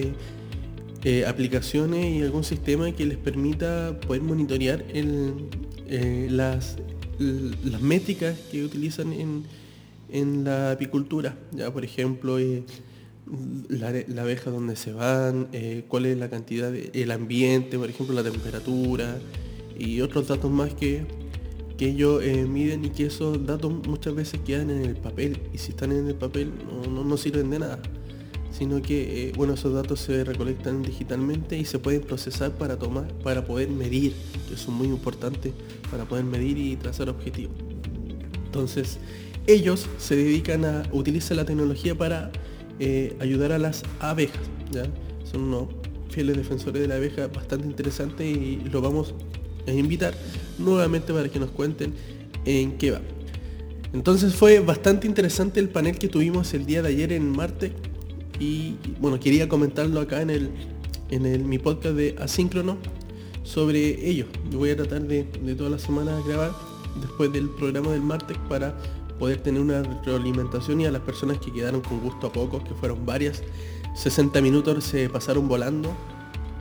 aplicaciones 1.27 2.15
y 2.15 2.23
algún 2.23 2.43
sistema 2.43 2.91
que 2.91 3.05
les 3.05 3.17
permita 3.17 3.99
poder 4.01 4.23
monitorear 4.23 4.83
las, 5.87 6.77
las 7.63 7.81
métricas 7.81 8.37
que 8.51 8.63
utilizan 8.63 9.13
en, 9.13 9.43
en 10.09 10.43
la 10.43 10.71
apicultura. 10.71 11.37
Ya, 11.51 11.71
por 11.71 11.83
ejemplo, 11.83 12.37
la, 13.69 14.21
abeja 14.21 14.49
donde 14.49 14.75
se 14.75 14.91
van, 14.91 15.47
eh, 15.53 15.83
cuál 15.87 16.05
es 16.05 16.17
la 16.17 16.29
cantidad, 16.29 16.71
de, 16.71 16.91
el 16.93 17.11
ambiente, 17.11 17.77
por 17.77 17.89
ejemplo, 17.89 18.15
la 18.15 18.23
temperatura 18.23 19.19
y 19.77 20.01
otros 20.01 20.27
datos 20.27 20.51
más 20.51 20.73
que, 20.73 21.05
que 21.77 21.89
ellos 21.89 22.21
eh, 22.23 22.45
miden 22.45 22.85
y 22.85 22.89
que 22.89 23.05
esos 23.05 23.45
datos 23.45 23.71
muchas 23.87 24.13
veces 24.13 24.39
quedan 24.45 24.69
en 24.69 24.85
el 24.85 24.95
papel. 24.95 25.39
Y 25.53 25.57
si 25.57 25.71
están 25.71 25.91
en 25.91 26.07
el 26.07 26.15
papel 26.15 26.51
no, 26.89 27.03
no, 27.03 27.17
sirven 27.17 27.49
de 27.49 27.59
nada 27.59 27.81
sino 28.61 28.79
que 28.79 29.29
eh, 29.29 29.33
bueno 29.35 29.55
esos 29.55 29.73
datos 29.73 30.01
se 30.01 30.23
recolectan 30.23 30.83
digitalmente 30.83 31.57
y 31.57 31.65
se 31.65 31.79
pueden 31.79 32.03
procesar 32.03 32.51
para 32.51 32.77
tomar 32.77 33.07
para 33.23 33.43
poder 33.43 33.69
medir 33.69 34.13
que 34.47 34.53
es 34.53 34.67
muy 34.67 34.85
importante 34.85 35.51
para 35.89 36.05
poder 36.05 36.25
medir 36.25 36.59
y 36.59 36.75
trazar 36.75 37.09
objetivos 37.09 37.55
entonces 38.45 38.99
ellos 39.47 39.87
se 39.97 40.15
dedican 40.15 40.63
a 40.65 40.83
utilizar 40.91 41.35
la 41.37 41.45
tecnología 41.45 41.95
para 41.95 42.31
eh, 42.79 43.15
ayudar 43.19 43.51
a 43.51 43.57
las 43.57 43.83
abejas. 43.99 44.41
¿ya? 44.71 44.83
Son 45.29 45.41
unos 45.41 45.69
fieles 46.09 46.37
defensores 46.37 46.81
de 46.81 46.87
la 46.87 46.95
abeja 46.95 47.27
bastante 47.27 47.65
interesantes 47.65 48.27
y 48.27 48.61
lo 48.71 48.81
vamos 48.81 49.15
a 49.67 49.71
invitar 49.71 50.13
nuevamente 50.59 51.11
para 51.11 51.29
que 51.29 51.39
nos 51.39 51.49
cuenten 51.49 51.93
en 52.45 52.77
qué 52.77 52.91
va. 52.91 53.01
Entonces 53.93 54.35
fue 54.35 54.59
bastante 54.59 55.07
interesante 55.07 55.59
el 55.59 55.69
panel 55.69 55.97
que 55.97 56.07
tuvimos 56.07 56.53
el 56.53 56.65
día 56.65 56.81
de 56.81 56.89
ayer 56.89 57.11
en 57.13 57.27
Marte 57.29 57.73
y 58.41 58.75
bueno, 58.99 59.19
quería 59.19 59.47
comentarlo 59.47 59.99
acá 60.01 60.21
en 60.21 60.31
el 60.31 60.49
en 61.11 61.25
el, 61.25 61.43
mi 61.43 61.59
podcast 61.59 61.95
de 61.95 62.15
Asíncrono 62.19 62.77
sobre 63.43 64.09
ello. 64.09 64.25
Yo 64.49 64.57
voy 64.57 64.71
a 64.71 64.77
tratar 64.77 65.01
de, 65.03 65.23
de 65.23 65.55
todas 65.55 65.71
las 65.71 65.81
semanas 65.81 66.25
grabar 66.25 66.51
después 67.01 67.31
del 67.31 67.49
programa 67.49 67.91
del 67.91 68.01
martes 68.01 68.37
para 68.49 68.75
poder 69.19 69.37
tener 69.41 69.61
una 69.61 69.83
retroalimentación 69.83 70.81
y 70.81 70.85
a 70.85 70.91
las 70.91 71.01
personas 71.01 71.37
que 71.37 71.51
quedaron 71.51 71.81
con 71.81 71.99
gusto 71.99 72.27
a 72.27 72.33
pocos, 72.33 72.63
que 72.63 72.73
fueron 72.73 73.05
varias, 73.05 73.43
60 73.95 74.41
minutos 74.41 74.83
se 74.83 75.09
pasaron 75.09 75.47
volando 75.47 75.93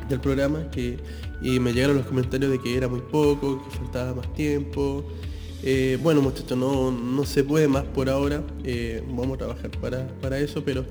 del 0.08 0.20
programa 0.20 0.68
que, 0.70 0.98
y 1.40 1.60
me 1.60 1.72
llegaron 1.72 1.96
los 1.96 2.06
comentarios 2.06 2.50
de 2.50 2.58
que 2.58 2.76
era 2.76 2.88
muy 2.88 3.00
poco, 3.00 3.64
que 3.64 3.76
faltaba 3.76 4.14
más 4.14 4.34
tiempo. 4.34 5.04
Eh, 5.62 5.98
bueno 6.02 6.22
muchachos, 6.22 6.58
no, 6.58 6.90
no, 6.90 7.24
se 7.24 7.44
puede 7.44 7.68
más 7.68 7.84
por 7.84 8.08
ahora, 8.08 8.42
eh, 8.64 9.04
vamos 9.08 9.34
a 9.34 9.38
trabajar 9.38 9.70
para, 9.72 10.08
para 10.20 10.38
eso, 10.38 10.64
pero 10.64 10.84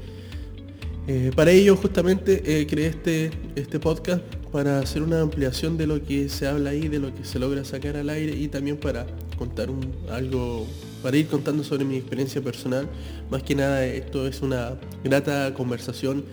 eh, 1.11 1.31
para 1.35 1.51
ello 1.51 1.75
justamente 1.75 2.67
creé 2.67 2.87
este, 2.87 3.31
este 3.55 3.79
podcast 3.79 4.21
para 4.51 4.79
hacer 4.79 5.01
una 5.01 5.21
ampliación 5.21 5.77
de 5.77 5.87
lo 5.87 6.03
que 6.03 6.29
se 6.29 6.47
habla 6.47 6.69
ahí, 6.69 6.87
de 6.87 6.99
lo 6.99 7.13
que 7.13 7.23
se 7.25 7.39
logra 7.39 7.65
sacar 7.65 7.97
al 7.97 8.09
aire 8.09 8.35
y 8.35 8.47
también 8.47 8.77
para 8.77 9.05
contar 9.37 9.69
algo 10.11 10.67
para 11.01 11.17
ir 11.17 11.27
contando 11.27 11.63
sobre 11.63 11.85
mi 11.85 11.97
experiencia 11.97 12.41
personal. 12.41 12.87
Más 13.29 13.43
que 13.43 13.55
nada 13.55 13.85
esto 13.85 14.27
es 14.27 14.41
una 14.41 14.77
grata 15.03 15.53
conversación. 15.53 16.25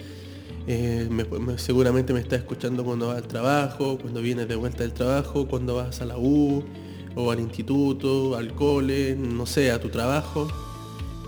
Eh, 0.66 1.08
seguramente 1.56 2.12
me 2.12 2.20
está 2.20 2.36
escuchando 2.36 2.84
cuando 2.84 3.08
vas 3.08 3.18
al 3.18 3.28
trabajo, 3.28 3.98
cuando 3.98 4.20
vienes 4.20 4.48
de 4.48 4.56
vuelta 4.56 4.82
del 4.82 4.92
trabajo, 4.92 5.46
cuando 5.46 5.76
vas 5.76 6.00
a 6.00 6.06
la 6.06 6.18
U 6.18 6.64
o 7.14 7.30
al 7.30 7.40
instituto, 7.40 8.36
al 8.36 8.54
cole, 8.54 9.16
no 9.16 9.46
sé, 9.46 9.70
a 9.70 9.80
tu 9.80 9.88
trabajo, 9.88 10.48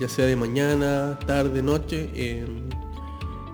ya 0.00 0.08
sea 0.08 0.26
de 0.26 0.36
mañana, 0.36 1.18
tarde, 1.24 1.62
noche. 1.62 2.10
Eh, 2.14 2.44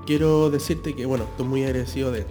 quiero 0.06 0.50
decirte 0.50 0.94
que, 0.94 1.06
bueno, 1.06 1.24
estoy 1.24 1.46
muy 1.46 1.64
agradecido 1.64 2.12
de, 2.12 2.24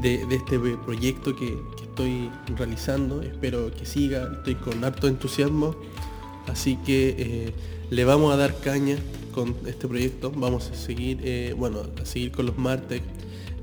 de, 0.00 0.34
este 0.34 0.58
proyecto 0.58 1.34
que, 1.36 1.56
estoy 1.82 2.28
realizando. 2.56 3.22
Espero 3.22 3.70
que 3.72 3.86
siga, 3.86 4.32
estoy 4.38 4.56
con 4.56 4.82
harto 4.82 5.06
entusiasmo 5.06 5.76
Así 6.46 6.76
que 6.84 7.14
eh, 7.18 7.52
le 7.90 8.04
vamos 8.04 8.32
a 8.32 8.36
dar 8.36 8.58
caña 8.60 8.96
con 9.32 9.54
este 9.66 9.88
proyecto. 9.88 10.30
Vamos 10.30 10.70
a 10.70 10.74
seguir, 10.74 11.20
eh, 11.24 11.54
bueno, 11.56 11.82
a 12.00 12.04
seguir 12.04 12.32
con 12.32 12.46
los 12.46 12.58
martes 12.58 13.00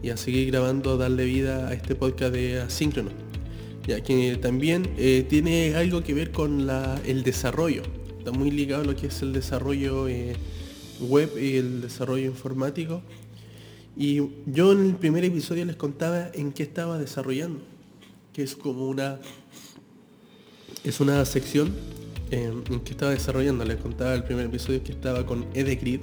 y 0.01 0.09
a 0.09 0.17
seguir 0.17 0.51
grabando, 0.51 0.97
darle 0.97 1.25
vida 1.25 1.67
a 1.67 1.73
este 1.73 1.95
podcast 1.95 2.33
de 2.33 2.59
Asíncrono. 2.59 3.11
Ya 3.87 4.01
que 4.01 4.37
también 4.37 4.89
eh, 4.97 5.25
tiene 5.27 5.75
algo 5.75 6.03
que 6.03 6.13
ver 6.13 6.31
con 6.31 6.67
el 7.05 7.23
desarrollo. 7.23 7.83
Está 8.17 8.31
muy 8.31 8.51
ligado 8.51 8.83
a 8.83 8.85
lo 8.85 8.95
que 8.95 9.07
es 9.07 9.21
el 9.21 9.33
desarrollo 9.33 10.07
web 11.01 11.31
y 11.37 11.57
el 11.57 11.81
desarrollo 11.81 12.25
informático. 12.25 13.01
Y 13.97 14.21
yo 14.45 14.71
en 14.71 14.85
el 14.85 14.95
primer 14.95 15.23
episodio 15.25 15.65
les 15.65 15.75
contaba 15.75 16.29
en 16.33 16.53
qué 16.53 16.63
estaba 16.63 16.97
desarrollando, 16.97 17.59
que 18.33 18.43
es 18.43 18.55
como 18.55 18.87
una 18.87 19.19
es 20.83 20.99
una 20.99 21.23
sección 21.25 21.73
en 22.31 22.63
que 22.63 22.91
estaba 22.91 23.11
desarrollando. 23.11 23.65
Les 23.65 23.77
contaba 23.77 24.13
el 24.13 24.23
primer 24.23 24.45
episodio 24.45 24.83
que 24.83 24.91
estaba 24.91 25.25
con 25.25 25.45
Edegrid, 25.53 26.01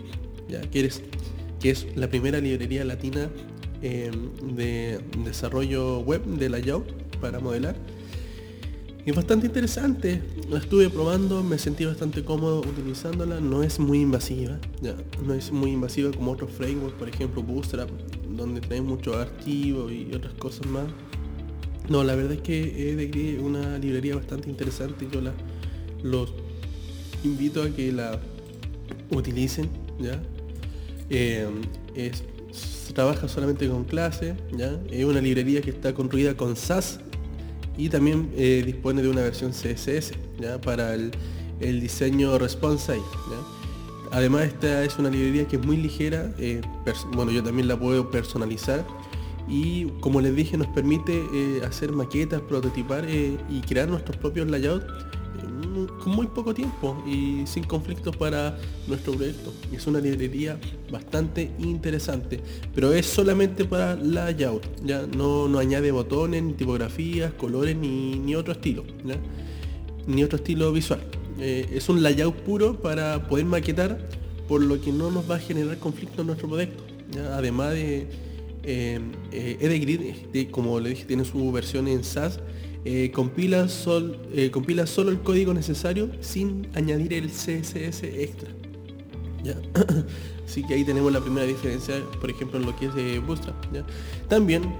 ya 0.48 0.60
que, 0.62 0.80
eres, 0.80 1.02
que 1.60 1.70
es 1.70 1.86
la 1.96 2.08
primera 2.08 2.38
librería 2.40 2.84
latina 2.84 3.30
em, 3.82 4.30
de 4.54 5.00
desarrollo 5.24 6.00
web 6.00 6.24
de 6.24 6.48
la 6.48 6.58
layout 6.58 6.86
para 7.20 7.40
modelar. 7.40 7.76
Y 9.08 9.10
es 9.10 9.16
bastante 9.16 9.46
interesante. 9.46 10.20
La 10.50 10.58
estuve 10.58 10.90
probando, 10.90 11.42
me 11.42 11.56
sentí 11.56 11.86
bastante 11.86 12.22
cómodo 12.22 12.60
utilizándola. 12.60 13.40
No 13.40 13.62
es 13.62 13.78
muy 13.78 14.02
invasiva, 14.02 14.58
ya, 14.82 14.96
no 15.24 15.32
es 15.32 15.50
muy 15.50 15.70
invasiva 15.70 16.10
como 16.10 16.32
otros 16.32 16.50
frameworks, 16.50 16.98
por 16.98 17.08
ejemplo 17.08 17.42
Bootstrap, 17.42 17.88
donde 18.28 18.60
trae 18.60 18.82
muchos 18.82 19.16
archivos 19.16 19.90
y 19.90 20.14
otras 20.14 20.34
cosas 20.34 20.66
más. 20.66 20.84
No, 21.88 22.04
la 22.04 22.14
verdad 22.16 22.32
es 22.32 22.42
que 22.42 22.92
es 22.92 23.40
una 23.40 23.78
librería 23.78 24.14
bastante 24.14 24.50
interesante. 24.50 25.08
Yo 25.10 25.22
la, 25.22 25.32
los 26.02 26.34
invito 27.24 27.62
a 27.62 27.70
que 27.70 27.90
la 27.90 28.20
utilicen, 29.08 29.70
¿ya? 29.98 30.20
Eh, 31.08 31.48
es, 31.94 32.24
trabaja 32.92 33.26
solamente 33.26 33.70
con 33.70 33.84
clase, 33.84 34.34
¿ya? 34.54 34.78
Es 34.90 35.06
una 35.06 35.22
librería 35.22 35.62
que 35.62 35.70
está 35.70 35.94
construida 35.94 36.36
con 36.36 36.56
SAS 36.56 37.00
y 37.78 37.88
también 37.88 38.30
eh, 38.37 38.62
dispone 38.66 39.00
de 39.00 39.08
una 39.08 39.23
versión 39.23 39.52
CSS. 39.52 40.12
Para 40.62 40.94
el, 40.94 41.11
diseño 41.61 42.38
responsive, 42.38 43.00
Además 44.11 44.44
esta 44.44 44.85
es 44.85 44.99
una 44.99 45.11
librería 45.11 45.47
que 45.47 45.56
es 45.56 45.66
muy 45.66 45.76
ligera, 45.76 46.32
eh, 46.38 46.62
bueno 47.14 47.30
yo 47.30 47.42
también 47.42 47.68
la 47.68 47.78
puedo 47.78 48.11
personalizar 48.11 48.87
y 49.47 49.87
como 50.00 50.20
les 50.20 50.35
dije 50.35 50.56
nos 50.56 50.68
permite 50.68 51.23
hacer 51.66 51.92
maquetas, 51.92 52.40
prototipar 52.42 53.06
y 53.11 53.61
crear 53.62 53.88
nuestros 53.88 54.16
propios 54.16 54.49
layouts 54.49 54.87
con 55.87 56.12
muy 56.14 56.26
poco 56.26 56.54
tiempo 56.54 57.02
y 57.06 57.47
sin 57.47 57.64
conflictos 57.64 58.16
para 58.16 58.58
nuestro 58.87 59.12
proyecto. 59.12 59.52
Es 59.73 59.87
una 59.87 60.00
librería 60.00 60.58
bastante 60.90 61.50
interesante, 61.58 62.40
pero 62.75 62.92
es 62.92 63.06
solamente 63.06 63.64
para 63.64 63.97
layout, 63.97 64.66
ya 64.85 65.06
no, 65.06 65.49
no 65.49 65.58
añade 65.58 65.90
botones, 65.90 66.42
ni 66.42 66.52
tipografías, 66.54 67.32
colores, 67.35 67.76
ni, 67.76 68.35
otro 68.35 68.52
estilo, 68.52 68.85
ni 70.06 70.25
otro 70.25 70.37
estilo 70.37 70.73
visual. 70.73 71.00
Eh, 71.40 71.68
es 71.73 71.88
un 71.88 72.02
layout 72.02 72.35
puro 72.37 72.80
para 72.80 73.28
poder 73.28 73.44
maquetar, 73.44 74.08
por 74.49 74.62
lo 74.62 74.80
que 74.80 74.92
no 74.92 75.11
nos 75.11 75.30
va 75.30 75.37
a 75.37 75.38
generar 75.38 75.78
conflicto 75.78 76.23
en 76.23 76.28
nuestro 76.28 76.49
proyecto. 76.49 76.82
Además 77.32 77.73
de 77.73 78.06
eh, 78.64 79.00
eh 79.32 80.49
como 80.50 80.80
le 80.80 80.90
dije, 80.90 81.04
tiene 81.04 81.25
su 81.25 81.50
versión 81.52 81.88
en 81.88 82.04
SAS 82.04 82.40
eh, 82.85 83.11
compila, 83.12 83.66
eh, 84.32 84.50
compila 84.50 84.87
solo 84.87 85.11
el 85.11 85.20
código 85.20 85.52
necesario 85.52 86.11
sin 86.20 86.68
añadir 86.75 87.12
el 87.12 87.28
CSS 87.28 88.04
extra. 88.04 88.50
Así 90.47 90.64
que 90.66 90.75
ahí 90.75 90.85
tenemos 90.85 91.12
la 91.12 91.20
primera 91.20 91.47
diferencia, 91.47 92.02
por 92.20 92.30
ejemplo, 92.30 92.58
en 92.58 92.66
lo 92.66 92.76
que 92.76 92.87
es 92.87 92.94
de 92.94 93.18
Bootstrap. 93.18 93.56
También 94.28 94.75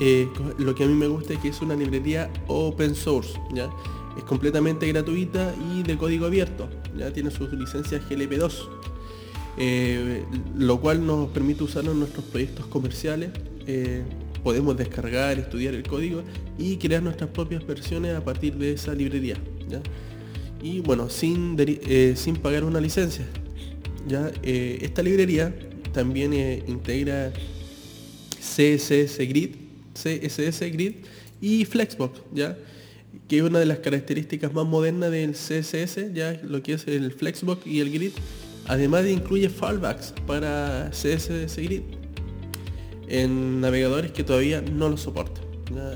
eh, 0.00 0.28
lo 0.58 0.74
que 0.74 0.84
a 0.84 0.86
mí 0.86 0.94
me 0.94 1.08
gusta 1.08 1.34
es 1.34 1.40
que 1.40 1.48
es 1.48 1.60
una 1.60 1.74
librería 1.74 2.30
open 2.46 2.94
source. 2.94 3.38
¿ya? 3.52 3.68
Es 4.16 4.24
completamente 4.24 4.86
gratuita 4.86 5.54
y 5.74 5.82
de 5.82 5.98
código 5.98 6.26
abierto. 6.26 6.68
Ya 6.96 7.12
tiene 7.12 7.30
sus 7.30 7.52
licencias 7.52 8.02
GLP2. 8.08 8.68
lo 10.56 10.80
cual 10.80 11.04
nos 11.04 11.28
permite 11.30 11.64
usarlo 11.64 11.92
en 11.92 11.98
nuestros 11.98 12.24
proyectos 12.26 12.66
comerciales 12.66 13.30
podemos 14.42 14.76
descargar, 14.76 15.38
estudiar 15.38 15.74
el 15.74 15.82
código 15.82 16.22
y 16.58 16.76
crear 16.76 17.02
nuestras 17.02 17.30
propias 17.30 17.66
versiones 17.66 18.14
a 18.14 18.24
partir 18.24 18.54
de 18.56 18.72
esa 18.72 18.94
librería. 18.94 19.36
Y 20.62 20.80
bueno, 20.80 21.08
sin, 21.08 21.56
eh, 21.58 22.14
sin 22.16 22.36
pagar 22.36 22.64
una 22.64 22.80
licencia. 22.80 23.24
¿ya? 24.06 24.30
Eh, 24.42 24.78
esta 24.82 25.02
librería 25.02 25.54
también 25.92 26.32
eh, 26.32 26.62
integra 26.66 27.32
CSS 28.38 29.18
Grid, 29.18 29.56
CSS 29.94 30.60
Grid 30.72 30.94
y 31.40 31.64
Flexbox, 31.64 32.20
¿ya? 32.32 32.56
que 33.28 33.38
es 33.38 33.42
una 33.42 33.58
de 33.58 33.66
las 33.66 33.78
características 33.78 34.52
más 34.52 34.66
modernas 34.66 35.10
del 35.10 35.32
CSS, 35.32 36.12
ya 36.14 36.40
lo 36.42 36.62
que 36.62 36.74
es 36.74 36.86
el 36.86 37.12
Flexbox 37.12 37.66
y 37.66 37.80
el 37.80 37.90
Grid. 37.90 38.12
Además 38.66 39.04
de 39.04 39.12
incluye 39.12 39.48
fallbacks 39.48 40.14
para 40.26 40.90
CSS 40.92 41.56
Grid 41.56 41.99
en 43.10 43.60
navegadores 43.60 44.12
que 44.12 44.24
todavía 44.24 44.62
no 44.62 44.88
lo 44.88 44.96
soportan. 44.96 45.44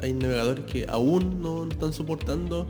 Hay 0.02 0.12
navegadores 0.12 0.64
que 0.66 0.86
aún 0.88 1.40
no 1.40 1.66
están 1.68 1.92
soportando 1.92 2.66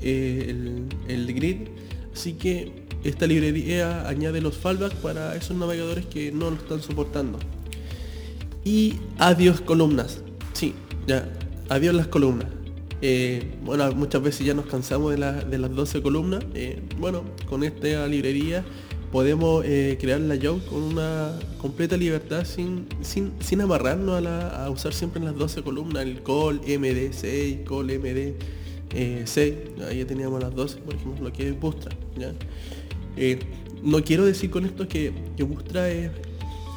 eh, 0.00 0.86
el, 1.08 1.34
grid, 1.34 1.68
así 2.12 2.32
que 2.34 2.72
esta 3.04 3.26
librería 3.26 4.08
añade 4.08 4.40
los 4.40 4.56
fallbacks 4.56 4.96
para 4.96 5.36
esos 5.36 5.56
navegadores 5.56 6.06
que 6.06 6.32
no 6.32 6.50
lo 6.50 6.56
están 6.56 6.82
soportando. 6.82 7.38
Y 8.64 8.94
adiós 9.18 9.60
columnas. 9.60 10.22
Sí, 10.54 10.74
ya, 11.06 11.30
adiós 11.68 11.94
las 11.94 12.08
columnas. 12.08 12.48
Eh, 13.02 13.52
bueno, 13.62 13.92
muchas 13.92 14.22
veces 14.22 14.46
ya 14.46 14.54
nos 14.54 14.66
cansamos 14.66 15.14
de, 15.14 15.44
de 15.44 15.58
las 15.58 15.74
12 15.74 16.00
columnas. 16.00 16.42
Eh, 16.54 16.80
bueno, 16.98 17.22
con 17.48 17.62
esta 17.62 18.06
librería 18.06 18.64
podemos 19.14 19.64
eh, 19.64 19.96
crear 20.00 20.20
la 20.20 20.34
layout 20.34 20.66
con 20.66 20.82
una 20.82 21.38
completa 21.58 21.96
libertad 21.96 22.44
sin, 22.44 22.88
sin, 23.00 23.60
amarrarnos 23.60 24.26
a, 24.26 24.68
usar 24.70 24.92
siempre 24.92 25.22
las 25.22 25.36
12 25.36 25.62
columnas, 25.62 26.02
el 26.02 26.20
call 26.24 26.60
MD6, 26.62 27.62
call 27.62 27.90
MD6, 27.90 28.34
eh, 28.90 29.74
ahí 29.88 29.98
ya 29.98 30.06
teníamos 30.08 30.42
las 30.42 30.52
12, 30.52 30.78
por 30.78 30.94
ejemplo, 30.94 31.26
lo 31.26 31.32
que 31.32 31.48
es 31.48 31.60
Bootstrap. 31.60 31.96
Eh, 33.16 33.38
no 33.84 34.02
quiero 34.02 34.24
decir 34.24 34.50
con 34.50 34.64
esto 34.64 34.88
que, 34.88 35.12
que 35.36 35.44
Bootstrap 35.44 35.86
es, 35.86 36.10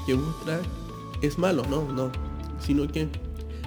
que 0.06 1.26
es 1.26 1.40
malo, 1.40 1.64
no, 1.68 1.92
no, 1.92 2.12
sino 2.60 2.88
que 2.88 3.08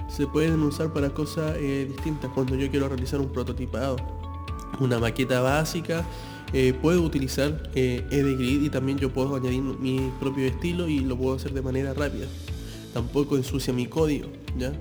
se 0.07 0.27
pueden 0.27 0.61
usar 0.61 0.93
para 0.93 1.09
cosas 1.09 1.57
distintas. 1.59 2.31
Cuando 2.33 2.55
yo 2.55 2.71
quiero 2.71 2.87
realizar 2.87 3.19
un 3.19 3.33
prototipado, 3.33 3.97
una 4.79 4.97
maqueta 4.97 5.41
básica, 5.41 6.05
eh, 6.53 6.73
puedo 6.73 7.01
utilizar 7.01 7.69
eh, 7.75 8.03
EdGrid 8.11 8.63
y 8.63 8.69
también 8.69 8.97
yo 8.97 9.09
puedo 9.09 9.35
añadir 9.35 9.61
mi 9.61 10.11
propio 10.19 10.47
estilo 10.47 10.89
y 10.89 10.99
lo 10.99 11.17
puedo 11.17 11.35
hacer 11.35 11.53
de 11.53 11.61
manera 11.61 11.93
rápida. 11.93 12.27
Tampoco 12.93 13.37
ensucia 13.37 13.73
mi 13.73 13.85
código, 13.85 14.27
¿ya? 14.57 14.73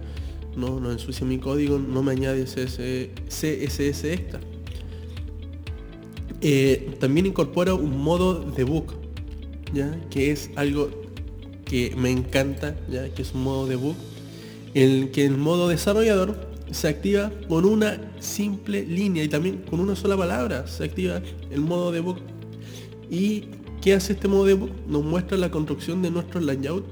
No, 0.57 0.81
no 0.81 0.91
ensucia 0.91 1.25
mi 1.25 1.39
código, 1.39 1.79
no 1.79 2.03
me 2.03 2.13
añade 2.13 2.45
CSS 2.45 4.05
extra. 4.05 4.41
Eh, 6.41 6.97
también 6.99 7.27
incorpora 7.27 7.75
un 7.75 7.99
modo 7.99 8.51
debug, 8.51 8.87
¿ya? 9.73 9.97
Que 10.11 10.33
es 10.33 10.51
algo 10.57 10.91
que 11.65 11.95
me 11.97 12.11
encanta, 12.11 12.77
¿ya? 12.91 13.09
Que 13.15 13.23
es 13.23 13.33
un 13.33 13.45
modo 13.45 13.69
debug. 13.69 13.95
El 14.75 15.13
que 15.13 15.25
el 15.25 15.37
modo 15.37 15.69
desarrollador 15.69 16.50
se 16.71 16.89
activa 16.89 17.31
con 17.49 17.65
una 17.65 18.01
simple 18.21 18.85
línea 18.85 19.25
y 19.25 19.29
también 19.29 19.59
con 19.69 19.81
una 19.81 19.97
sola 19.97 20.17
palabra 20.17 20.67
se 20.67 20.85
activa 20.85 21.21
el 21.51 21.61
modo 21.61 21.93
debug. 21.93 22.17
¿Y 23.11 23.47
qué 23.81 23.95
hace 23.95 24.13
este 24.13 24.29
modo 24.29 24.45
debug? 24.45 24.71
Nos 24.87 25.05
muestra 25.05 25.37
la 25.37 25.51
construcción 25.51 26.03
de 26.03 26.11
nuestro 26.11 26.41
layout 26.41 26.85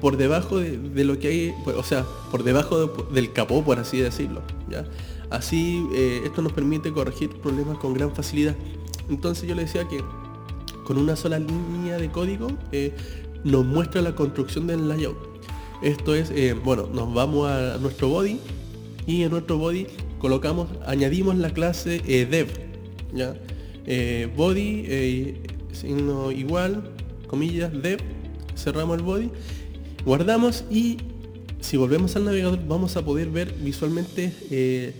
por 0.00 0.16
debajo 0.16 0.58
de, 0.58 1.04
lo 1.04 1.18
que 1.18 1.28
hay, 1.28 1.54
pues, 1.62 1.76
o 1.76 1.82
sea, 1.84 2.04
por 2.30 2.42
debajo 2.42 2.86
del 3.12 3.32
capó, 3.32 3.62
por 3.64 3.78
así 3.78 3.98
decirlo. 3.98 4.42
¿ya? 4.68 4.84
Así 5.30 5.86
eh, 5.94 6.22
esto 6.24 6.42
nos 6.42 6.52
permite 6.52 6.92
corregir 6.92 7.30
problemas 7.40 7.78
con 7.78 7.94
gran 7.94 8.14
facilidad. 8.14 8.56
Entonces 9.08 9.48
yo 9.48 9.54
le 9.54 9.62
decía 9.62 9.86
que 9.88 10.02
con 10.84 10.98
una 10.98 11.14
sola 11.16 11.38
línea 11.38 11.98
de 11.98 12.10
código 12.10 12.48
eh, 12.72 12.94
nos 13.44 13.64
muestra 13.64 14.02
la 14.02 14.14
construcción 14.14 14.66
del 14.66 14.88
layout. 14.88 15.16
Esto 15.82 16.14
es, 16.14 16.30
eh, 16.30 16.54
bueno, 16.54 16.88
nos 16.92 17.12
vamos 17.12 17.48
a 17.48 17.78
nuestro 17.78 18.08
body 18.08 18.38
y 19.06 19.22
en 19.22 19.30
nuestro 19.30 19.58
body 19.58 19.86
colocamos, 20.18 20.68
añadimos 20.86 21.36
la 21.36 21.50
clase 21.50 22.00
eh, 22.06 22.26
dev, 22.26 22.48
¿ya? 23.12 23.34
Eh, 23.86 24.28
body, 24.36 24.84
eh, 24.86 25.42
signo 25.72 26.30
igual, 26.30 26.90
comillas, 27.26 27.72
dev, 27.82 27.98
cerramos 28.56 28.98
el 28.98 29.02
body, 29.02 29.30
guardamos 30.04 30.64
y 30.70 30.98
si 31.60 31.76
volvemos 31.76 32.14
al 32.16 32.24
navegador 32.24 32.60
vamos 32.66 32.96
a 32.96 33.04
poder 33.04 33.30
ver 33.30 33.52
visualmente 33.54 34.94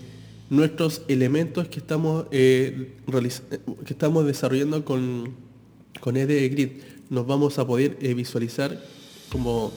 nuestros 0.49 1.01
elementos 1.07 1.67
que 1.67 1.79
estamos, 1.79 2.25
que 2.29 2.89
estamos 3.87 4.25
desarrollando 4.25 4.83
con, 4.85 5.33
con 5.99 6.15
EDGrid. 6.15 6.69
Nos 7.09 7.27
vamos 7.27 7.59
a 7.59 7.67
poder 7.67 7.97
visualizar 8.15 8.81
como 9.29 9.73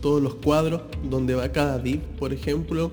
todos 0.00 0.22
los 0.22 0.34
cuadros 0.34 0.82
donde 1.08 1.34
va 1.34 1.52
cada 1.52 1.78
div, 1.78 2.00
por 2.18 2.32
ejemplo, 2.32 2.90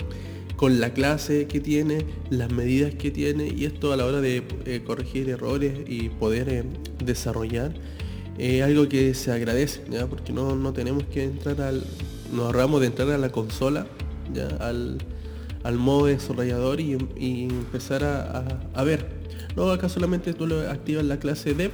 con 0.62 0.80
la 0.80 0.94
clase 0.94 1.48
que 1.48 1.60
tiene, 1.60 2.06
las 2.30 2.52
medidas 2.52 2.94
que 2.94 3.10
tiene 3.10 3.48
y 3.48 3.66
esto 3.66 3.94
a 3.94 3.98
la 3.98 4.06
hora 4.06 4.22
de 4.22 4.44
eh, 4.68 4.84
corregir 4.86 5.28
errores 5.28 5.74
y 5.88 6.10
poder 6.10 6.50
eh, 6.50 6.64
desarrollar 7.04 7.74
es 8.38 8.62
algo 8.62 8.88
que 8.88 9.16
se 9.16 9.32
agradece, 9.32 9.82
porque 10.08 10.32
no, 10.32 10.56
no, 10.56 10.72
tenemos 10.72 11.04
que 11.06 11.24
entrar 11.24 11.60
al, 11.62 11.84
nos 12.32 12.46
ahorramos 12.46 12.80
de 12.80 12.86
entrar 12.86 13.10
a 13.10 13.18
la 13.18 13.32
consola, 13.32 13.88
¿ya? 14.36 14.50
Al, 14.60 15.00
al 15.64 15.78
modo 15.80 16.06
desarrollador 16.06 16.80
y, 16.80 16.94
empezar 17.44 18.04
a, 18.04 18.84
ver. 18.84 19.08
No, 19.56 19.68
acá 19.72 19.90
solamente 19.90 20.32
tú 20.36 20.46
lo 20.46 20.70
activas 20.70 21.04
la 21.06 21.18
clase 21.18 21.56
dev 21.56 21.72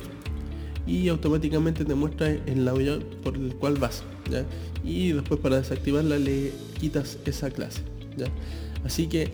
y 0.85 1.09
automáticamente 1.09 1.83
te 1.83 1.93
muestra 1.93 2.29
el 2.29 2.63
layout 2.63 3.03
por 3.17 3.35
el 3.35 3.53
cual 3.55 3.75
vas. 3.75 4.05
¿ya? 4.31 4.45
Y 4.85 5.11
después 5.11 5.41
para 5.41 5.57
desactivarla 5.57 6.17
le 6.17 6.53
quitas 6.79 7.17
esa 7.25 7.51
clase. 7.51 7.81
¿ya? 8.15 8.27
Así 8.83 9.07
que 9.07 9.31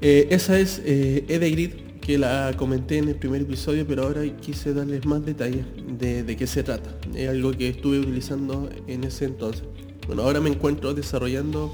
eh, 0.00 0.28
esa 0.30 0.58
es 0.58 0.82
eh, 0.84 1.24
EdeGrid 1.28 1.70
que 2.00 2.18
la 2.18 2.52
comenté 2.56 2.98
en 2.98 3.08
el 3.08 3.16
primer 3.16 3.42
episodio, 3.42 3.86
pero 3.86 4.02
ahora 4.02 4.22
quise 4.36 4.74
darles 4.74 5.06
más 5.06 5.24
detalles 5.24 5.64
de, 5.98 6.36
qué 6.36 6.46
se 6.46 6.62
trata. 6.62 6.94
Es 7.14 7.28
algo 7.30 7.52
que 7.52 7.70
estuve 7.70 8.00
utilizando 8.00 8.68
en 8.86 9.04
ese 9.04 9.24
entonces. 9.24 9.64
Bueno, 10.06 10.22
ahora 10.22 10.40
me 10.40 10.50
encuentro 10.50 10.92
desarrollando 10.92 11.72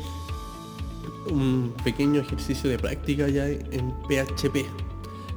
un 1.28 1.74
pequeño 1.82 2.20
ejercicio 2.20 2.70
de 2.70 2.78
práctica 2.78 3.28
ya 3.28 3.48
en 3.48 3.92
PHP. 4.08 4.64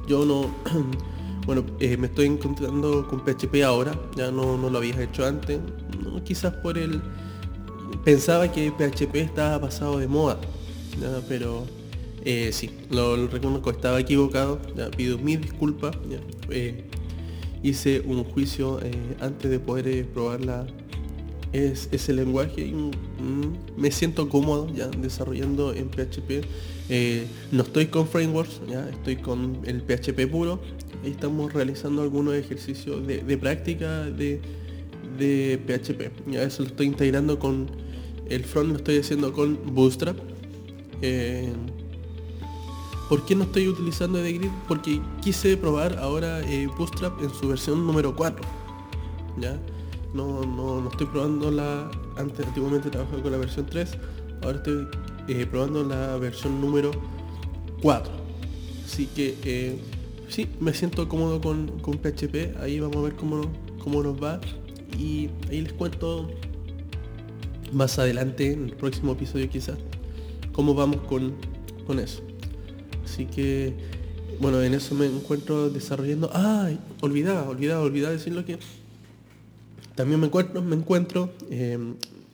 Yo 0.06 0.24
no, 0.24 0.54
bueno, 1.46 1.64
eh, 1.80 1.96
me 1.96 2.06
estoy 2.06 2.26
encontrando 2.26 3.08
con 3.08 3.24
PHP 3.24 3.64
ahora, 3.64 3.98
ya 4.14 4.30
no, 4.30 4.56
no 4.56 4.70
lo 4.70 4.78
había 4.78 5.02
hecho 5.02 5.26
antes, 5.26 5.58
quizás 6.24 6.54
por 6.54 6.78
el... 6.78 7.02
Pensaba 8.04 8.50
que 8.50 8.70
PHP 8.70 9.16
estaba 9.16 9.60
pasado 9.60 9.98
de 9.98 10.06
moda, 10.06 10.38
pero 11.28 11.64
eh, 12.24 12.50
sí, 12.52 12.70
lo, 12.90 13.26
reconozco, 13.26 13.70
estaba 13.70 14.00
equivocado, 14.00 14.60
pido 14.96 15.18
mil 15.18 15.40
disculpas. 15.40 15.96
Eh, 16.50 16.84
hice 17.62 18.00
un 18.00 18.24
juicio 18.24 18.78
eh, 18.82 18.92
antes 19.20 19.50
de 19.50 19.58
poder 19.58 20.06
probar 20.06 20.44
la, 20.44 20.66
es 21.54 21.88
ese 21.92 22.12
lenguaje 22.12 22.66
y 22.66 22.72
mm, 22.72 23.76
me 23.76 23.90
siento 23.90 24.28
cómodo 24.28 24.68
ya 24.74 24.88
desarrollando 24.88 25.72
en 25.72 25.88
PHP. 25.88 26.44
Eh, 26.90 27.26
no 27.52 27.62
estoy 27.62 27.86
con 27.86 28.06
frameworks, 28.06 28.60
ya 28.68 28.88
estoy 28.90 29.16
con 29.16 29.60
el 29.64 29.80
PHP 29.82 30.30
puro. 30.30 30.60
y 31.04 31.10
estamos 31.10 31.52
realizando 31.52 32.02
algunos 32.02 32.34
ejercicios 32.34 33.06
de, 33.06 33.38
práctica 33.38 34.04
de, 34.04 34.40
de, 35.16 35.58
PHP. 35.66 36.30
Ya 36.32 36.42
eso 36.42 36.62
lo 36.64 36.68
estoy 36.68 36.86
integrando 36.86 37.38
con 37.38 37.66
el 38.28 38.44
front, 38.44 38.70
lo 38.70 38.76
estoy 38.76 38.98
haciendo 38.98 39.32
con 39.32 39.58
Bootstrap. 39.74 40.18
Eh, 41.06 41.52
¿Por 43.10 43.26
qué 43.26 43.34
no 43.34 43.44
estoy 43.44 43.68
utilizando 43.68 44.18
Edegrid? 44.18 44.48
Porque 44.66 45.02
quise 45.20 45.56
probar 45.58 45.98
ahora 45.98 46.40
eh, 46.40 46.66
Bootstrap 46.78 47.22
en 47.22 47.28
su 47.28 47.48
versión 47.48 47.86
número 47.86 48.16
4. 48.16 48.42
¿ya? 49.38 49.58
No, 50.14 50.40
no, 50.46 50.88
estoy 50.88 51.06
probando 51.08 51.50
la... 51.50 51.90
Antes, 52.16 52.46
antiguamente 52.46 52.88
trabajaba 52.88 53.22
con 53.22 53.32
la 53.32 53.38
versión 53.38 53.66
3. 53.66 53.98
Ahora 54.42 54.56
estoy 54.56 54.88
eh, 55.28 55.46
probando 55.46 55.84
la 55.84 56.16
versión 56.16 56.58
número 56.58 56.92
4. 57.82 58.10
Así 58.86 59.06
que 59.14 59.36
eh, 59.44 59.78
sí, 60.28 60.48
me 60.58 60.72
siento 60.72 61.06
cómodo 61.06 61.42
con, 61.42 61.78
con, 61.80 61.98
PHP. 61.98 62.56
Ahí 62.60 62.80
vamos 62.80 62.96
a 62.96 63.00
ver 63.02 63.16
cómo, 63.16 63.42
cómo 63.82 64.02
nos 64.02 64.22
va. 64.22 64.40
Y 64.98 65.28
ahí 65.50 65.60
les 65.60 65.74
cuento 65.74 66.30
más 67.72 67.98
adelante, 67.98 68.52
en 68.52 68.64
el 68.64 68.76
próximo 68.76 69.12
episodio 69.12 69.50
quizás, 69.50 69.76
cómo 70.54 70.74
vamos 70.74 71.02
con, 71.02 71.34
con 71.86 71.98
eso. 71.98 72.22
Así 73.04 73.26
que, 73.26 73.74
bueno, 74.40 74.62
en 74.62 74.72
eso 74.72 74.94
me 74.94 75.06
encuentro 75.06 75.68
desarrollando... 75.68 76.30
¡Ay! 76.32 76.78
Olvidaba, 77.02 77.46
olvidaba, 77.48 77.82
olvidaba 77.82 78.14
decirlo 78.14 78.46
que 78.46 78.58
también 79.94 80.18
me 80.18 80.26
encuentro, 80.26 80.62
me 80.62 80.74
encuentro 80.74 81.30
eh, 81.50 81.78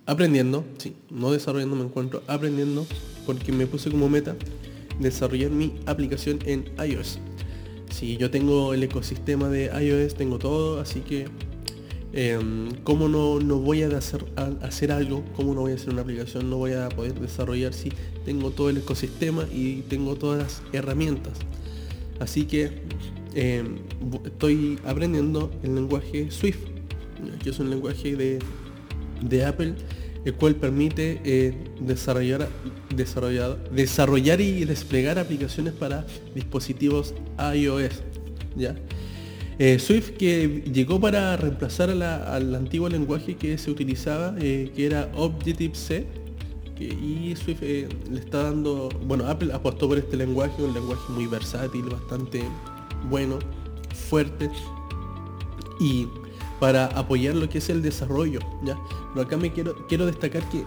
aprendiendo, 0.07 0.65
sí, 0.79 0.95
no 1.11 1.33
desarrollando, 1.33 1.77
me 1.77 1.85
encuentro 1.85 2.23
aprendiendo 2.27 2.87
porque 3.27 3.53
me 3.53 3.67
puse 3.67 3.91
como 3.91 4.09
meta 4.09 4.37
desarrollar 4.99 5.51
mi 5.51 5.75
aplicación 5.87 6.39
en 6.47 6.65
iOS. 6.79 7.19
Si 7.91 8.17
yo 8.17 8.31
tengo 8.31 8.73
el 8.73 8.83
ecosistema 8.83 9.49
de 9.49 9.67
iOS, 9.67 10.15
tengo 10.15 10.39
todo, 10.39 10.81
así 10.81 11.01
que 11.01 11.27
em, 12.13 12.71
¿cómo 12.83 13.09
no, 13.09 13.41
no 13.41 13.59
voy 13.59 13.83
a 13.83 13.89
hacer, 13.97 14.25
hacer 14.63 14.93
algo? 14.93 15.25
¿Cómo 15.37 15.55
no 15.55 15.63
voy 15.63 15.73
a 15.73 15.75
hacer 15.75 15.91
una 15.91 16.03
aplicación? 16.03 16.51
No 16.51 16.57
voy 16.57 16.73
a 16.73 16.89
poder 16.89 17.15
desarrollar 17.15 17.73
si 17.73 17.93
tengo 18.25 18.51
todo 18.51 18.71
el 18.71 18.79
ecosistema 18.79 19.47
y 19.53 19.83
tengo 19.89 20.17
todas 20.17 20.43
las 20.43 20.63
herramientas. 20.73 21.35
Así 22.19 22.45
que 22.45 22.83
em, 23.35 23.79
estoy 24.25 24.79
aprendiendo 24.85 25.51
el 25.63 25.75
lenguaje 25.75 26.31
Swift 26.31 26.71
que 27.43 27.51
es 27.51 27.59
un 27.59 27.71
lenguaje 27.71 28.17
de, 29.21 29.45
Apple, 29.45 29.75
el 30.25 30.35
cual 30.35 30.57
permite 30.57 31.21
eh, 31.25 31.55
desarrollar, 31.81 32.49
desarrollar, 32.95 33.71
desarrollar 33.71 34.41
y 34.41 34.65
desplegar 34.65 35.19
aplicaciones 35.19 35.73
para 35.75 36.07
dispositivos 36.35 37.15
iOS. 37.55 38.03
¿ya? 38.57 38.75
Eh, 39.63 39.79
Swift 39.79 40.13
que 40.13 40.65
llegó 40.73 40.99
para 40.99 41.37
reemplazar 41.37 41.91
al 41.91 42.55
antiguo 42.55 42.89
lenguaje 42.89 43.37
que 43.37 43.59
se 43.59 43.71
utilizaba, 43.71 44.35
eh, 44.41 44.73
que 44.75 44.87
era 44.87 45.13
Objective-C, 45.15 46.07
y 46.79 47.37
Swift 47.37 47.61
le 47.61 48.19
está 48.19 48.45
dando, 48.45 48.89
bueno, 49.05 49.27
Apple 49.27 49.53
apostó 49.53 49.87
por 49.87 49.99
este 49.99 50.17
lenguaje, 50.17 50.63
un 50.63 50.73
lenguaje 50.73 51.13
muy 51.13 51.27
versátil, 51.27 51.83
bastante 51.91 52.43
bueno, 53.11 53.39
fuerte, 54.09 54.51
y 55.79 56.09
para 56.59 56.87
apoyar 56.87 57.35
lo 57.35 57.47
que 57.47 57.59
es 57.59 57.69
el 57.69 57.83
desarrollo, 57.83 58.41
¿ya? 58.65 58.79
Pero 59.13 59.27
acá 59.27 59.37
me 59.37 59.53
quiero, 59.53 59.87
quiero 59.89 60.07
destacar 60.07 60.43
que 60.49 60.65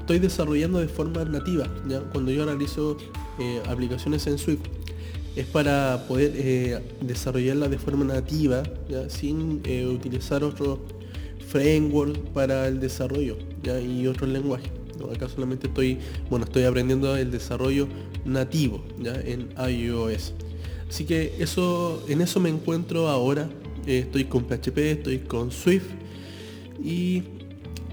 estoy 0.00 0.18
desarrollando 0.18 0.80
de 0.80 0.88
forma 0.88 1.24
nativa, 1.24 1.68
¿ya? 1.86 2.00
Cuando 2.10 2.32
yo 2.32 2.44
realizo 2.44 2.96
eh, 3.38 3.62
aplicaciones 3.68 4.26
en 4.26 4.38
Swift, 4.38 4.66
es 5.36 5.46
para 5.46 6.04
poder 6.06 6.32
eh, 6.34 6.80
desarrollarla 7.00 7.68
de 7.68 7.78
forma 7.78 8.04
nativa, 8.04 8.62
¿ya? 8.88 9.08
sin 9.10 9.60
eh, 9.64 9.86
utilizar 9.86 10.44
otro 10.44 10.80
framework 11.48 12.16
para 12.32 12.68
el 12.68 12.80
desarrollo 12.80 13.36
¿ya? 13.62 13.80
y 13.80 14.06
otro 14.06 14.26
lenguaje. 14.26 14.70
Acá 15.12 15.28
solamente 15.28 15.66
estoy, 15.66 15.98
bueno, 16.30 16.44
estoy 16.44 16.64
aprendiendo 16.64 17.16
el 17.16 17.30
desarrollo 17.30 17.88
nativo 18.24 18.82
¿ya? 19.00 19.14
en 19.20 19.48
iOS. 19.68 20.32
Así 20.88 21.04
que 21.04 21.34
eso, 21.40 22.04
en 22.08 22.20
eso 22.20 22.38
me 22.38 22.48
encuentro 22.48 23.08
ahora, 23.08 23.50
eh, 23.86 24.00
estoy 24.00 24.24
con 24.24 24.44
PHP, 24.44 24.78
estoy 24.78 25.18
con 25.18 25.50
Swift 25.50 25.86
y 26.82 27.24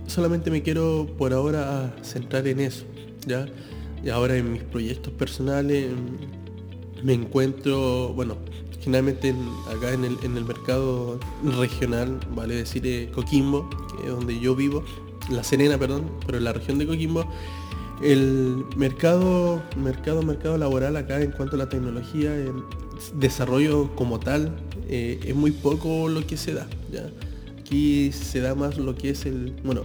solamente 0.06 0.52
me 0.52 0.62
quiero 0.62 1.08
por 1.18 1.34
ahora 1.34 1.96
centrar 2.04 2.48
en 2.48 2.60
eso, 2.60 2.84
¿ya? 3.26 3.48
Y 4.04 4.10
ahora 4.10 4.36
en 4.36 4.52
mis 4.52 4.64
proyectos 4.64 5.14
personales 5.14 5.88
me 7.04 7.14
encuentro, 7.14 8.14
bueno, 8.14 8.38
generalmente 8.82 9.34
acá 9.70 9.94
en 9.94 10.06
el, 10.06 10.46
mercado 10.46 11.20
regional, 11.58 12.20
vale 12.36 12.56
decir 12.56 12.86
eh, 12.86 13.10
Coquimbo, 13.14 13.70
que 13.70 14.08
es 14.08 14.10
donde 14.10 14.40
yo 14.40 14.56
vivo, 14.56 14.84
La 15.30 15.44
Serena, 15.44 15.78
perdón, 15.78 16.10
pero 16.26 16.38
en 16.38 16.44
la 16.44 16.54
región 16.54 16.78
de 16.80 16.88
Coquimbo, 16.88 17.26
el 18.02 18.66
mercado, 18.76 19.62
mercado, 19.78 20.24
mercado 20.24 20.58
laboral 20.58 20.98
acá 20.98 21.22
en 21.22 21.32
cuanto 21.32 21.56
a 21.56 21.60
la 21.60 21.70
tecnología, 21.70 22.36
el 22.36 22.64
desarrollo 23.16 23.96
como 23.96 24.20
tal, 24.20 24.56
eh, 24.88 25.20
es 25.24 25.36
muy 25.36 25.52
poco 25.52 26.10
lo 26.10 26.26
que 26.26 26.38
se 26.38 26.54
da. 26.54 26.68
¿ya? 26.92 27.10
Aquí 27.60 28.12
se 28.12 28.42
da 28.42 28.56
más 28.56 28.78
lo 28.78 28.96
que 28.96 29.12
es 29.12 29.26
el, 29.26 29.54
bueno, 29.64 29.84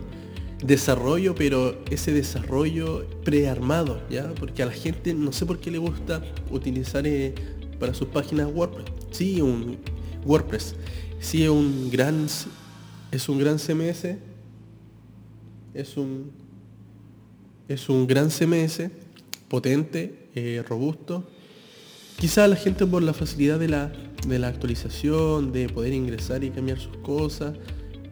desarrollo, 0.67 1.35
pero 1.35 1.79
ese 1.91 2.13
desarrollo 2.13 3.07
prearmado, 3.25 4.01
¿ya? 4.11 4.35
Porque 4.35 4.63
a 4.63 4.67
la 4.67 4.73
gente 4.73 5.15
no 5.15 5.33
sé 5.33 5.47
por 5.47 5.59
qué 5.59 5.71
le 5.71 5.79
gusta 5.79 6.23
utilizar 6.51 7.07
eh, 7.07 7.35
para 7.79 7.95
sus 7.95 8.09
páginas 8.09 8.51
WordPress. 8.53 8.87
Sí, 9.11 9.41
un 9.41 9.79
WordPress. 10.25 10.75
Sí, 11.21 11.45
es 11.45 11.51
un 11.51 11.91
gran 11.91 12.27
es 13.13 13.29
un 13.29 13.39
gran 13.39 13.59
CMS. 13.59 14.17
Es 15.75 15.97
un 15.97 16.31
es 17.69 17.89
un 17.89 18.07
gran 18.07 18.31
CMS 18.31 18.91
potente, 19.49 20.29
eh, 20.35 20.65
robusto. 20.69 21.25
Quizá 22.19 22.49
la 22.49 22.57
gente 22.57 22.87
por 22.87 23.03
la 23.03 23.13
facilidad 23.13 23.59
de 23.59 23.69
la 23.69 23.93
de 24.27 24.39
la 24.39 24.49
actualización, 24.49 25.53
de 25.53 25.69
poder 25.69 25.93
ingresar 25.93 26.43
y 26.43 26.51
cambiar 26.51 26.81
sus 26.81 26.97
cosas, 26.99 27.55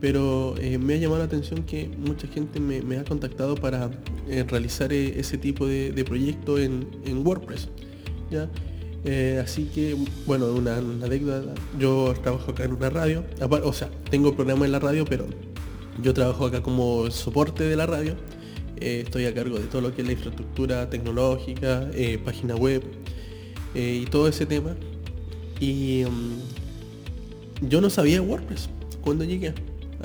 pero 0.05 0.55
eh, 0.59 0.77
me 0.77 0.93
ha 0.93 0.97
llamado 0.99 1.21
la 1.21 1.25
atención 1.25 1.62
que 1.62 1.88
mucha 1.88 2.29
gente 2.29 2.61
me, 2.61 2.99
ha 2.99 3.05
contactado 3.05 3.55
para 3.55 3.90
eh, 4.29 4.45
realizar 4.47 4.93
eh, 4.93 5.19
ese 5.19 5.38
tipo 5.38 5.67
de, 5.67 6.05
proyecto 6.05 6.59
en, 6.59 6.87
WordPress. 7.25 7.71
¿ya? 8.31 8.51
así 9.40 9.64
que, 9.75 9.97
bueno, 10.27 10.53
una, 10.53 10.79
una 10.79 11.07
yo 11.79 12.12
trabajo 12.23 12.51
acá 12.51 12.64
en 12.64 12.75
una 12.75 12.90
radio, 12.90 13.25
o 13.40 13.73
sea, 13.73 13.88
tengo 14.11 14.35
programa 14.35 14.67
en 14.67 14.73
la 14.73 14.79
radio, 14.79 15.07
pero 15.07 15.27
yo 16.03 16.12
trabajo 16.12 16.45
acá 16.45 16.62
como 16.62 17.11
soporte 17.11 17.64
de 17.64 17.75
la 17.75 17.87
radio, 17.87 18.14
estoy 18.77 19.25
a 19.25 19.33
cargo 19.33 19.59
de 19.59 19.64
todo 19.69 19.81
lo 19.81 19.95
que 19.95 20.03
es 20.03 20.07
la 20.07 20.12
infraestructura 20.12 20.90
tecnológica, 20.90 21.88
página 22.27 22.57
web 22.57 22.83
y 23.75 24.05
todo 24.05 24.29
ese 24.29 24.45
tema. 24.45 24.77
Y 25.61 26.05
mm, 26.05 27.69
yo 27.71 27.81
no 27.81 27.88
sabía 27.88 28.21
WordPress 28.21 28.69
cuando 29.01 29.25
llegué 29.25 29.55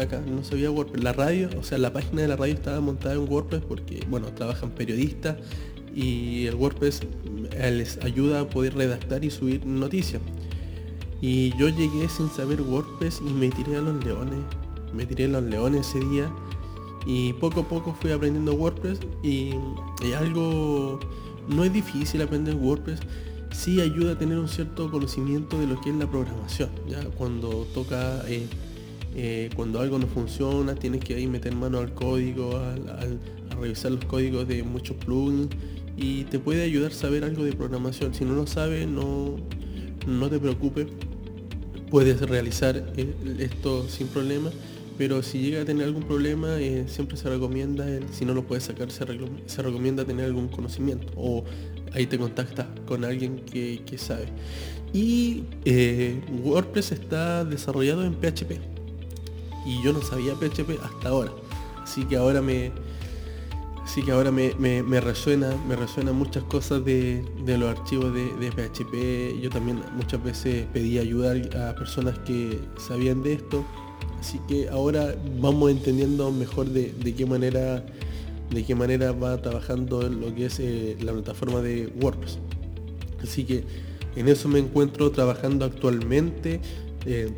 acá, 0.02 0.22
no 0.22 0.44
sabía 0.44 0.72
WordPress. 0.72 1.04
La 1.04 1.14
radio, 1.14 1.50
o 1.58 1.64
sea, 1.64 1.78
la 1.78 1.94
página 1.94 2.22
de 2.22 2.28
la 2.28 2.36
radio 2.36 2.54
estaba 2.54 2.80
montada 2.80 3.16
en 3.16 3.30
WordPress 3.30 3.62
porque, 3.68 4.04
bueno, 4.10 4.28
trabajan 4.34 4.72
periodistas 4.72 5.38
y 5.96 6.46
el 6.48 6.56
WordPress 6.56 7.02
eh, 7.52 7.72
les 7.72 7.98
ayuda 8.04 8.42
a 8.42 8.50
poder 8.50 8.76
redactar 8.76 9.24
y 9.24 9.30
subir 9.30 9.66
noticias. 9.66 10.22
Y 11.22 11.56
yo 11.58 11.70
llegué 11.70 12.08
sin 12.10 12.30
saber 12.30 12.62
WordPress 12.62 13.22
y 13.22 13.34
me 13.34 13.50
tiré 13.50 13.78
a 13.78 13.82
los 13.82 14.04
leones. 14.04 14.40
Me 14.94 15.06
tiré 15.06 15.26
a 15.26 15.28
los 15.28 15.44
leones 15.44 15.88
ese 15.88 16.00
día 16.06 16.32
y 17.06 17.34
poco 17.34 17.62
a 17.62 17.68
poco 17.68 17.96
fui 18.00 18.12
aprendiendo 18.12 18.54
WordPress 18.54 19.00
y, 19.24 19.52
y 20.04 20.14
algo 20.18 21.00
no 21.48 21.64
es 21.64 21.74
difícil 21.74 22.22
aprender 22.22 22.56
WordPress 22.56 23.00
sí 23.52 23.82
ayuda 23.82 24.14
a 24.14 24.18
tener 24.18 24.38
un 24.38 24.48
cierto 24.48 24.90
conocimiento 24.90 25.60
de 25.60 25.68
lo 25.68 25.80
que 25.82 25.90
es 25.90 25.96
la 25.96 26.08
programación. 26.10 26.70
¿ya? 26.88 27.04
Cuando 27.18 27.68
toca, 27.74 28.24
eh, 28.28 28.48
eh, 29.16 29.50
cuando 29.56 29.80
algo 29.80 29.98
no 30.00 30.08
funciona, 30.08 30.76
tienes 30.76 31.04
que 31.04 31.16
ahí 31.16 31.28
meter 31.28 31.56
mano 31.56 31.80
al 31.80 31.94
código, 31.94 32.56
a 32.58 32.76
revisar 33.60 33.92
los 33.92 34.06
códigos 34.06 34.48
de 34.48 34.64
muchos 34.64 34.96
plugins 34.98 35.50
y 35.98 36.24
te 36.26 36.40
puede 36.40 36.64
ayudar 36.64 36.92
a 36.92 36.96
saber 36.96 37.24
algo 37.24 37.44
de 37.44 37.54
programación. 37.54 38.14
Si 38.14 38.24
no 38.24 38.34
lo 38.34 38.48
sabes, 38.48 38.88
no, 38.88 39.36
no 40.08 40.30
te 40.30 40.40
preocupes, 40.40 40.88
puedes 41.90 42.22
realizar 42.22 42.94
eh, 42.96 43.14
esto 43.40 43.88
sin 43.88 44.08
problema. 44.08 44.52
Pero 44.98 45.24
si 45.24 45.40
llega 45.40 45.62
a 45.62 45.66
tener 45.66 45.86
algún 45.86 46.04
problema, 46.04 46.58
siempre 46.88 47.16
se 47.16 47.30
recomienda, 47.30 47.86
si 48.12 48.26
no 48.26 48.34
lo 48.34 48.44
puedes 48.44 48.66
sacar, 48.66 48.92
se, 48.92 49.06
recomienda 49.06 50.04
tener 50.04 50.26
algún 50.26 50.50
conocimiento 50.50 51.08
o 51.16 51.46
ahí 51.94 52.06
te 52.06 52.18
contactas 52.18 52.68
con 52.86 53.06
alguien 53.06 53.38
que, 53.46 53.98
sabe. 53.98 54.26
Y 54.92 55.44
eh, 55.64 56.20
WordPress 56.44 56.92
está 56.92 57.46
desarrollado 57.46 58.04
en 58.04 58.14
PHP. 58.14 58.79
Y 59.66 59.82
yo 59.82 59.94
no 59.94 60.02
sabía 60.02 60.36
PHP 60.36 60.82
hasta 60.84 61.10
ahora. 61.10 61.32
Así 61.84 62.06
que 62.06 62.18
ahora 62.18 62.42
me, 62.42 62.72
así 63.84 64.04
que 64.04 64.12
ahora 64.12 64.32
me, 64.32 64.54
me, 64.56 65.02
resuena, 65.02 65.56
me 65.68 65.76
resuenan 65.76 66.16
muchas 66.16 66.44
cosas 66.44 66.86
de, 66.86 67.24
los 67.46 67.78
archivos 67.78 68.14
de, 68.14 68.52
PHP. 68.52 69.42
Yo 69.42 69.50
también 69.50 69.82
muchas 69.96 70.24
veces 70.24 70.68
pedí 70.72 71.00
ayuda 71.00 71.34
a 71.70 71.76
personas 71.76 72.20
que 72.20 72.60
sabían 72.78 73.24
de 73.24 73.34
esto. 73.34 73.66
Así 74.20 74.40
que 74.48 74.70
ahora 74.70 75.16
vamos 75.40 75.72
entendiendo 75.72 76.32
mejor 76.32 76.68
de, 76.68 76.92
qué 77.16 77.26
manera 77.26 77.86
de 78.52 78.66
qué 78.66 78.74
manera 78.74 79.12
va 79.12 79.40
trabajando 79.40 80.02
lo 80.02 80.34
que 80.34 80.48
es 80.48 80.60
eh, 80.60 80.98
la 81.02 81.12
plataforma 81.14 81.62
de 81.62 81.92
WordPress. 82.02 82.40
Así 83.24 83.44
que 83.44 83.64
en 84.16 84.28
eso 84.28 84.48
me 84.48 84.60
encuentro 84.60 85.12
trabajando 85.12 85.66
actualmente. 85.66 86.60
Eh, 87.06 87.30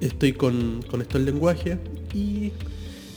estoy 0.00 0.32
con, 0.32 0.82
con 0.90 1.00
estos 1.00 1.20
lenguajes 1.20 1.78
y 2.14 2.52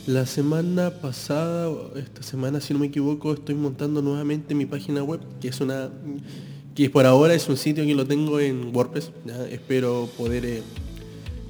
la 0.06 0.26
semana 0.26 0.90
pasada, 0.90 1.70
esta 1.96 2.22
semana 2.22 2.60
si 2.60 2.72
no 2.72 2.80
me 2.80 2.86
equivoco, 2.86 3.34
estoy 3.34 3.54
montando 3.54 4.02
nuevamente 4.02 4.54
mi 4.54 4.66
página 4.66 5.02
web, 5.02 5.20
que 5.40 5.48
es 5.48 5.60
una 5.60 5.90
que 6.74 6.88
por 6.90 7.06
ahora 7.06 7.34
es 7.34 7.48
un 7.48 7.56
sitio 7.56 7.84
que 7.84 7.94
lo 7.94 8.06
tengo 8.06 8.40
en 8.40 8.74
WordPress. 8.74 9.12
Espero 9.50 10.08
poder, 10.16 10.44
eh, 10.44 10.62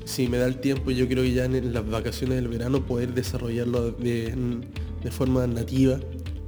si 0.05 0.29
me 0.29 0.37
da 0.37 0.47
el 0.47 0.59
tiempo, 0.59 0.91
yo 0.91 1.09
creo 1.09 1.23
que 1.23 1.33
ya 1.33 1.45
en 1.45 1.73
las 1.73 1.89
vacaciones 1.89 2.37
del 2.37 2.49
verano 2.49 2.85
poder 2.85 3.15
desarrollarlo 3.15 3.93
de, 3.93 4.35
de 5.03 5.11
forma 5.11 5.47
nativa, 5.47 6.01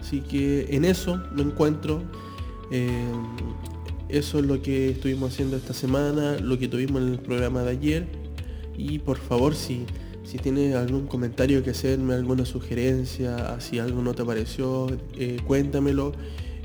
Así 0.00 0.20
que 0.20 0.66
en 0.70 0.84
eso 0.84 1.20
me 1.32 1.42
encuentro. 1.42 2.02
Eh, 2.72 3.12
eso 4.08 4.40
es 4.40 4.44
lo 4.44 4.60
que 4.60 4.90
estuvimos 4.90 5.32
haciendo 5.32 5.56
esta 5.56 5.72
semana, 5.72 6.38
lo 6.38 6.58
que 6.58 6.68
tuvimos 6.68 7.00
en 7.02 7.12
el 7.12 7.20
programa 7.20 7.62
de 7.62 7.70
ayer. 7.70 8.08
Y 8.76 8.98
por 8.98 9.16
favor, 9.16 9.54
si 9.54 9.86
si 10.24 10.38
tienes 10.38 10.74
algún 10.74 11.06
comentario 11.06 11.62
que 11.62 11.70
hacerme, 11.70 12.14
alguna 12.14 12.46
sugerencia, 12.46 13.60
si 13.60 13.78
algo 13.78 14.02
no 14.02 14.14
te 14.14 14.24
pareció, 14.24 14.88
eh, 15.18 15.36
cuéntamelo. 15.46 16.12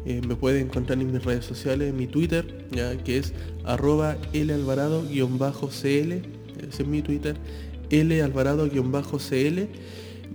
Eh, 0.05 0.21
me 0.25 0.35
puedes 0.35 0.63
encontrar 0.63 0.99
en 0.99 1.11
mis 1.11 1.23
redes 1.23 1.43
sociales, 1.43 1.89
en 1.89 1.97
mi 1.97 2.07
Twitter, 2.07 2.65
ya 2.71 2.97
que 2.97 3.17
es 3.17 3.33
arroba 3.65 4.17
lalvarado-cl, 4.33 5.81
ese 5.83 6.83
es 6.83 6.87
mi 6.87 7.01
Twitter, 7.01 7.35
lalvarado-cl. 7.91 9.67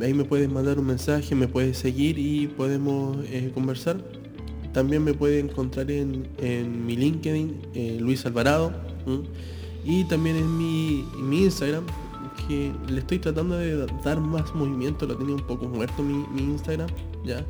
Ahí 0.03 0.13
me 0.13 0.25
puedes 0.25 0.51
mandar 0.51 0.79
un 0.79 0.87
mensaje, 0.87 1.35
me 1.35 1.49
puedes 1.49 1.79
seguir 1.79 2.19
y 2.19 2.47
podemos 2.49 3.17
eh, 3.31 3.51
conversar. 3.55 4.05
También 4.75 5.03
me 5.03 5.15
puedes 5.15 5.43
encontrar 5.43 5.91
en, 5.91 6.27
mi 6.85 6.97
LinkedIn, 6.97 8.01
Luis 8.01 8.27
Alvarado, 8.27 8.73
y 9.85 10.05
también 10.05 10.37
en 10.37 10.59
mi, 10.59 11.05
en 11.17 11.29
mi 11.29 11.45
Instagram, 11.45 11.85
que 12.47 12.73
le 12.89 13.01
estoy 13.01 13.19
tratando 13.19 13.57
de 13.57 13.87
dar 14.05 14.21
más 14.21 14.55
movimiento, 14.55 15.07
lo 15.07 15.17
tenía 15.17 15.35
un 15.35 15.47
poco 15.47 15.67
muerto 15.67 16.03
mi, 16.03 16.43
Instagram, 16.43 16.89
ya. 17.25 17.45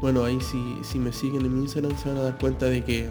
Bueno, 0.00 0.24
ahí 0.24 0.38
si, 0.40 0.58
si 0.82 0.98
me 0.98 1.12
siguen 1.12 1.46
en 1.46 1.54
mi 1.54 1.62
Instagram 1.62 1.96
se 1.98 2.08
van 2.08 2.18
a 2.18 2.22
dar 2.22 2.38
cuenta 2.38 2.66
de 2.66 2.84
que 2.84 3.08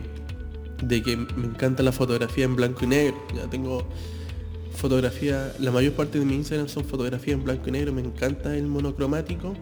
de 0.83 1.01
que 1.01 1.17
me 1.17 1.47
encanta 1.47 1.83
la 1.83 1.91
fotografía 1.91 2.45
en 2.45 2.55
blanco 2.55 2.85
y 2.85 2.88
negro. 2.88 3.17
Ya 3.33 3.49
tengo 3.49 3.83
fotografía, 4.75 5.53
la 5.59 5.71
mayor 5.71 5.93
parte 5.93 6.19
de 6.19 6.25
mi 6.25 6.35
Instagram 6.35 6.67
son 6.67 6.83
fotografías 6.83 7.38
en 7.38 7.43
blanco 7.43 7.69
y 7.69 7.71
negro, 7.71 7.93
me 7.93 8.01
encanta 8.01 8.55
el 8.55 8.67
monocromático. 8.67 9.53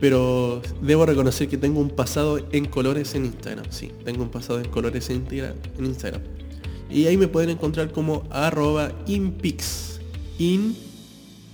Pero 0.00 0.62
debo 0.80 1.04
reconocer 1.04 1.48
que 1.48 1.58
tengo 1.58 1.78
un 1.78 1.90
pasado 1.90 2.38
en 2.52 2.64
colores 2.64 3.14
en 3.14 3.26
Instagram. 3.26 3.66
Sí, 3.68 3.92
tengo 4.04 4.22
un 4.22 4.30
pasado 4.30 4.58
en 4.58 4.68
colores 4.68 5.10
en 5.10 5.26
Instagram. 5.78 6.22
Y 6.90 7.06
ahí 7.06 7.16
me 7.16 7.28
pueden 7.28 7.50
encontrar 7.50 7.92
como 7.92 8.24
arroba 8.30 8.92
impix 9.06 9.99
in 10.40 10.74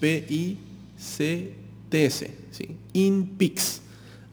p 0.01 0.57
c 0.97 1.53
¿sí? 2.53 2.77
inpix 2.93 3.83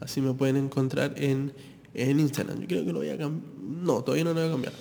así 0.00 0.20
me 0.20 0.32
pueden 0.32 0.56
encontrar 0.56 1.14
en, 1.16 1.52
en 1.92 2.20
Instagram. 2.20 2.60
Yo 2.60 2.66
creo 2.66 2.84
que 2.84 2.92
lo 2.92 3.00
voy 3.00 3.08
a 3.10 3.18
cambiar 3.18 3.52
no 3.82 4.02
todavía 4.02 4.24
no 4.24 4.32
lo 4.32 4.40
voy 4.40 4.48
a 4.48 4.52
cambiar. 4.52 4.72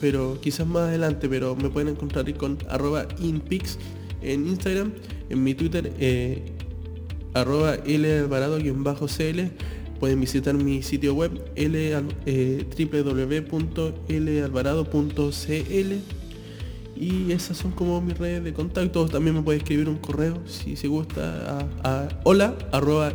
Pero 0.00 0.40
quizás 0.40 0.66
más 0.66 0.88
adelante 0.88 1.28
pero 1.28 1.54
me 1.54 1.68
pueden 1.68 1.90
encontrar 1.90 2.32
con 2.36 2.58
arroba 2.68 3.06
inpix 3.20 3.78
en 4.22 4.46
Instagram 4.46 4.92
en 5.28 5.44
mi 5.44 5.54
Twitter 5.54 5.92
eh, 5.98 6.42
arroba 7.34 7.76
cl 7.76 9.50
pueden 10.00 10.20
visitar 10.20 10.54
mi 10.54 10.82
sitio 10.82 11.14
web 11.14 11.44
l, 11.54 12.02
eh, 12.26 12.66
y 16.96 17.32
esas 17.32 17.56
son 17.56 17.72
como 17.72 18.00
mis 18.00 18.16
redes 18.16 18.44
de 18.44 18.52
contacto. 18.52 19.06
También 19.06 19.36
me 19.36 19.42
puede 19.42 19.58
escribir 19.58 19.88
un 19.88 19.96
correo 19.96 20.40
si 20.46 20.76
se 20.76 20.88
gusta 20.88 21.68
a, 21.82 22.08
hola 22.24 22.56
arroba 22.72 23.12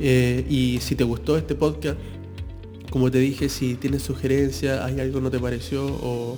eh, 0.00 0.46
y 0.48 0.78
si 0.80 0.96
te 0.96 1.04
gustó 1.04 1.36
este 1.36 1.54
podcast, 1.54 1.98
como 2.90 3.10
te 3.10 3.18
dije, 3.18 3.48
si 3.48 3.76
tienes 3.76 4.02
sugerencias, 4.02 4.80
hay 4.82 4.98
algo 5.00 5.20
no 5.20 5.30
te 5.30 5.38
pareció 5.38 5.86
o 5.86 6.36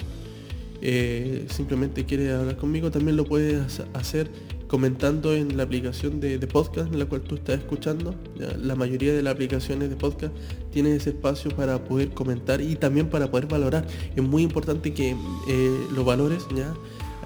eh, 0.82 1.46
simplemente 1.50 2.04
quieres 2.04 2.32
hablar 2.32 2.56
conmigo, 2.56 2.90
también 2.90 3.16
lo 3.16 3.24
puedes 3.24 3.80
hacer 3.94 4.30
comentando 4.68 5.34
en 5.34 5.56
la 5.56 5.64
aplicación 5.64 6.20
de, 6.20 6.38
podcast 6.46 6.92
en 6.92 6.98
la 6.98 7.06
cual 7.06 7.22
tú 7.22 7.36
estás 7.36 7.58
escuchando. 7.58 8.14
La 8.60 8.74
mayoría 8.74 9.12
de 9.12 9.22
las 9.22 9.34
aplicaciones 9.34 9.90
de 9.90 9.96
podcast 9.96 10.32
tienen 10.70 10.94
ese 10.94 11.10
espacio 11.10 11.50
para 11.50 11.84
poder 11.84 12.10
comentar 12.10 12.60
y 12.60 12.76
también 12.76 13.08
para 13.08 13.30
poder 13.30 13.46
valorar. 13.46 13.86
Es 14.14 14.22
muy 14.22 14.42
importante 14.42 14.92
que 14.92 15.10
eh, 15.48 15.86
los 15.94 16.04
valores, 16.04 16.46
¿ya? 16.54 16.74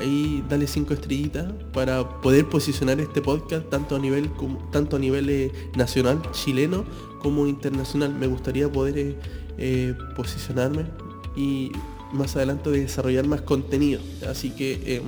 ahí 0.01 0.45
dale 0.49 0.67
cinco 0.67 0.95
estrellitas 0.95 1.53
para 1.73 2.21
poder 2.21 2.49
posicionar 2.49 3.01
este 3.01 3.21
podcast 3.21 3.69
tanto 3.69 3.97
a 3.97 3.99
nivel 3.99 4.31
como, 4.31 4.59
tanto 4.71 4.97
a 4.97 4.99
nivel 4.99 5.29
eh, 5.29 5.51
nacional 5.77 6.23
chileno 6.33 6.85
como 7.21 7.47
internacional 7.47 8.15
me 8.15 8.27
gustaría 8.27 8.71
poder 8.71 9.17
eh, 9.59 9.95
posicionarme 10.15 10.85
y 11.37 11.73
más 12.13 12.37
adelante 12.37 12.71
desarrollar 12.71 13.27
más 13.27 13.43
contenido 13.43 14.01
así 14.29 14.51
que 14.51 15.03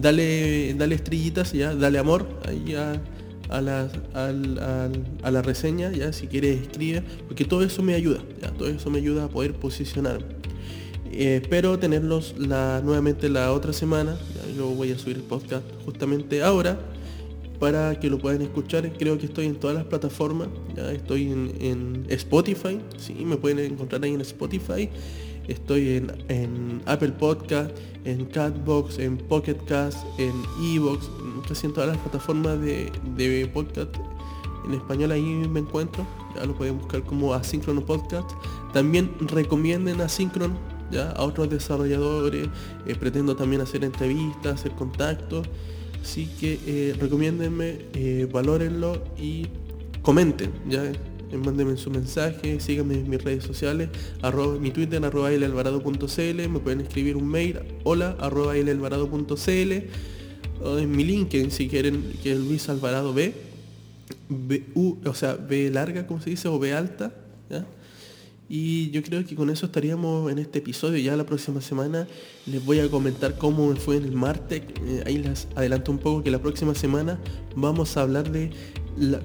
dale, 0.00 0.74
dale 0.74 0.94
estrellitas, 0.94 1.52
ya, 1.52 1.74
dale 1.74 1.98
amor 1.98 2.28
ahí 2.46 2.74
a, 2.74 3.60
la, 3.60 3.88
a, 4.14 5.42
reseña, 5.42 5.92
ya, 5.92 6.12
si 6.12 6.26
quieres 6.26 6.62
escribe, 6.62 7.02
porque 7.26 7.44
todo 7.44 7.62
eso 7.62 7.82
me 7.82 7.94
ayuda, 7.94 8.20
todo 8.56 8.68
eso 8.68 8.90
me 8.90 8.98
ayuda 8.98 9.24
a 9.24 9.28
poder 9.28 9.54
posicionarme. 9.54 10.26
Eh, 11.10 11.40
espero 11.42 11.78
tenerlos 11.78 12.34
la, 12.38 12.82
nuevamente 12.84 13.28
la 13.28 13.52
otra 13.52 13.72
semana, 13.72 14.16
yo 14.56 14.68
voy 14.68 14.92
a 14.92 14.98
subir 14.98 15.16
el 15.16 15.22
podcast 15.22 15.64
justamente 15.84 16.42
ahora, 16.42 16.78
para 17.58 17.98
que 17.98 18.08
lo 18.08 18.18
puedan 18.18 18.42
escuchar. 18.42 18.90
Creo 18.98 19.18
que 19.18 19.26
estoy 19.26 19.46
en 19.46 19.56
todas 19.56 19.76
las 19.76 19.84
plataformas. 19.84 20.48
Ya 20.76 20.92
estoy 20.92 21.30
en, 21.30 21.52
en 21.60 22.06
Spotify. 22.08 22.78
Sí, 22.96 23.14
me 23.24 23.36
pueden 23.36 23.58
encontrar 23.58 24.04
ahí 24.04 24.14
en 24.14 24.20
Spotify. 24.20 24.88
Estoy 25.48 26.02
en, 26.28 26.82
Apple 26.84 27.12
Podcast, 27.12 27.70
en 28.08 28.24
Catbox, 28.26 28.98
en 28.98 29.18
Pocket 29.18 29.56
Cast, 29.66 29.98
en 30.18 30.32
Evox, 30.62 31.10
casi 31.46 31.66
en 31.66 31.72
todas 31.72 31.90
las 31.90 31.98
plataformas 31.98 32.60
de, 32.60 33.50
podcast 33.52 33.94
en 34.66 34.74
español 34.74 35.12
ahí 35.12 35.22
me 35.22 35.60
encuentro. 35.60 36.06
Ya 36.36 36.44
lo 36.44 36.54
pueden 36.54 36.78
buscar 36.78 37.02
como 37.02 37.32
Asíncrono 37.34 37.84
Podcast. 37.84 38.30
También 38.72 39.10
recomienden 39.20 40.00
Asíncrono 40.00 40.56
ya 40.90 41.10
a 41.12 41.24
otros 41.24 41.48
desarrolladores. 41.50 42.48
Eh, 42.86 42.94
pretendo 42.94 43.34
también 43.34 43.62
hacer 43.62 43.84
entrevistas, 43.84 44.60
hacer 44.60 44.72
contactos. 44.72 45.46
Así 46.02 46.26
que 46.38 46.58
eh, 46.66 46.96
recomiéndenme, 46.98 47.78
eh, 47.94 48.28
valórenlo 48.30 49.02
y 49.18 49.46
comenten. 50.02 50.52
Ya 50.68 50.82
mándenme 51.36 51.76
su 51.76 51.90
mensaje, 51.90 52.60
síganme 52.60 52.94
en 52.94 53.10
mis 53.10 53.22
redes 53.22 53.44
sociales, 53.44 53.88
arroba, 54.22 54.58
mi 54.58 54.70
Twitter, 54.70 55.04
arroba 55.04 55.32
elalvarado.cl, 55.32 56.48
me 56.48 56.58
pueden 56.60 56.80
escribir 56.80 57.16
un 57.16 57.28
mail, 57.28 57.58
hola, 57.84 58.16
arroba 58.20 58.56
elalvarado.cl, 58.56 59.72
o 60.62 60.78
en 60.78 60.90
mi 60.90 61.04
LinkedIn 61.04 61.50
si 61.50 61.68
quieren, 61.68 62.14
que 62.22 62.32
es 62.32 62.38
Luis 62.38 62.68
Alvarado 62.68 63.12
B, 63.12 63.34
B 64.28 64.64
U, 64.74 64.96
o 65.04 65.14
sea, 65.14 65.34
B 65.34 65.70
larga, 65.70 66.06
como 66.06 66.20
se 66.20 66.30
dice, 66.30 66.48
o 66.48 66.58
B 66.58 66.72
alta. 66.72 67.12
Y 68.50 68.90
yo 68.90 69.02
creo 69.02 69.26
que 69.26 69.34
con 69.34 69.50
eso 69.50 69.66
estaríamos 69.66 70.32
en 70.32 70.38
este 70.38 70.60
episodio. 70.60 70.98
Ya 70.98 71.14
la 71.16 71.26
próxima 71.26 71.60
semana 71.60 72.08
les 72.46 72.64
voy 72.64 72.78
a 72.78 72.88
comentar 72.88 73.36
cómo 73.36 73.68
me 73.68 73.76
fue 73.76 73.96
en 73.96 74.04
el 74.04 74.12
Martec. 74.12 74.62
Eh, 74.86 75.02
ahí 75.04 75.18
les 75.18 75.48
adelanto 75.54 75.92
un 75.92 75.98
poco 75.98 76.22
que 76.22 76.30
la 76.30 76.40
próxima 76.40 76.74
semana 76.74 77.18
vamos 77.54 77.98
a 77.98 78.02
hablar 78.02 78.32
de 78.32 78.50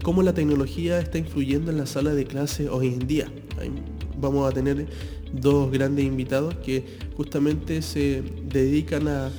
cómo 0.03 0.23
la 0.23 0.33
tecnología 0.33 0.99
está 0.99 1.17
influyendo 1.17 1.71
en 1.71 1.77
la 1.77 1.85
sala 1.85 2.13
de 2.13 2.25
clase 2.25 2.69
hoy 2.69 2.87
en 2.87 3.07
día. 3.07 3.27
vamos 4.19 4.49
a 4.49 4.53
tener 4.53 4.87
dos 5.33 5.71
grandes 5.71 6.05
invitados 6.05 6.55
que 6.57 6.85
justamente 7.17 7.81
se 7.81 8.23
dedican 8.47 9.07
a, 9.07 9.31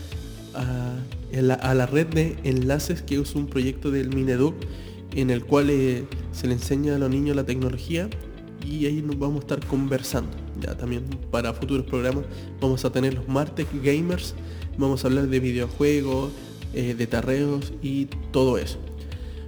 la, 1.33 1.87
red 1.87 2.07
de 2.09 2.37
enlaces, 2.45 3.03
que 3.03 3.17
es 3.17 3.35
un 3.35 3.47
proyecto 3.47 3.91
del 3.91 4.15
Mineduc 4.15 4.55
en 5.15 5.31
el 5.31 5.45
cual 5.45 5.71
eh, 5.71 6.05
se 6.33 6.49
le 6.49 6.55
enseña 6.55 6.97
a 6.97 6.99
los 6.99 7.09
niños 7.09 7.37
la 7.37 7.45
tecnología 7.45 8.09
y 8.67 8.87
ahí 8.87 9.03
nos 9.03 9.19
vamos 9.19 9.37
a 9.37 9.41
estar 9.41 9.67
conversando. 9.67 10.31
Ya 10.61 10.77
también 10.77 11.05
para 11.31 11.53
futuros 11.53 11.87
programas 11.87 12.25
vamos 12.61 12.85
a 12.85 12.91
tener 12.91 13.15
los 13.15 13.29
Martech 13.29 13.69
Gamers, 13.83 14.35
vamos 14.77 15.05
a 15.05 15.09
hablar 15.09 15.29
de 15.29 15.41
videojuegos, 15.41 16.33
eh, 16.73 16.95
de 16.95 17.07
tarreos 17.07 17.73
y 17.83 18.07
todo 18.33 18.59
eso. 18.59 18.79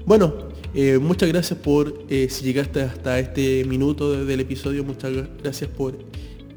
Bueno, 0.04 0.45
eh, 0.76 0.98
muchas 0.98 1.28
gracias 1.30 1.58
por, 1.58 2.04
eh, 2.10 2.28
si 2.28 2.44
llegaste 2.44 2.82
hasta 2.82 3.18
este 3.18 3.64
minuto 3.64 4.24
del 4.24 4.40
episodio, 4.40 4.84
muchas 4.84 5.10
gracias 5.42 5.70
por 5.70 5.96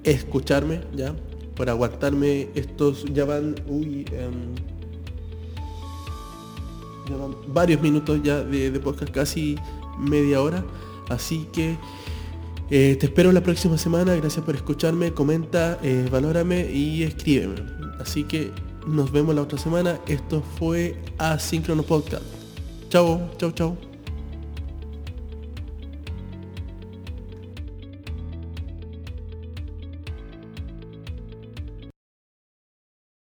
escucharme, 0.04 0.82
ya, 0.94 1.16
por 1.56 1.70
aguantarme 1.70 2.50
estos, 2.54 3.06
ya 3.14 3.24
van, 3.24 3.56
uy, 3.68 4.06
em, 4.12 4.56
varios 7.48 7.82
minutos 7.82 8.20
ya 8.22 8.44
de, 8.44 8.78
podcast, 8.80 9.12
casi 9.12 9.56
media 9.98 10.42
hora, 10.42 10.66
así 11.08 11.48
que 11.54 11.78
eh, 12.70 12.98
te 13.00 13.06
espero 13.06 13.32
la 13.32 13.42
próxima 13.42 13.78
semana, 13.78 14.16
gracias 14.16 14.44
por 14.44 14.54
escucharme, 14.56 15.14
comenta, 15.14 15.80
valórame 16.12 16.70
y 16.72 17.04
escríbeme. 17.04 17.56
Así 18.00 18.26
que 18.26 18.52
nos 18.86 19.12
vemos 19.12 19.34
la 19.34 19.42
otra 19.42 19.58
semana. 19.58 20.00
Esto 20.08 20.44
fue 20.58 20.96
Asíncrono 21.18 21.84
Podcast. 21.84 22.24
Chao, 22.90 23.30
chao, 23.38 23.52
chao. 23.52 23.89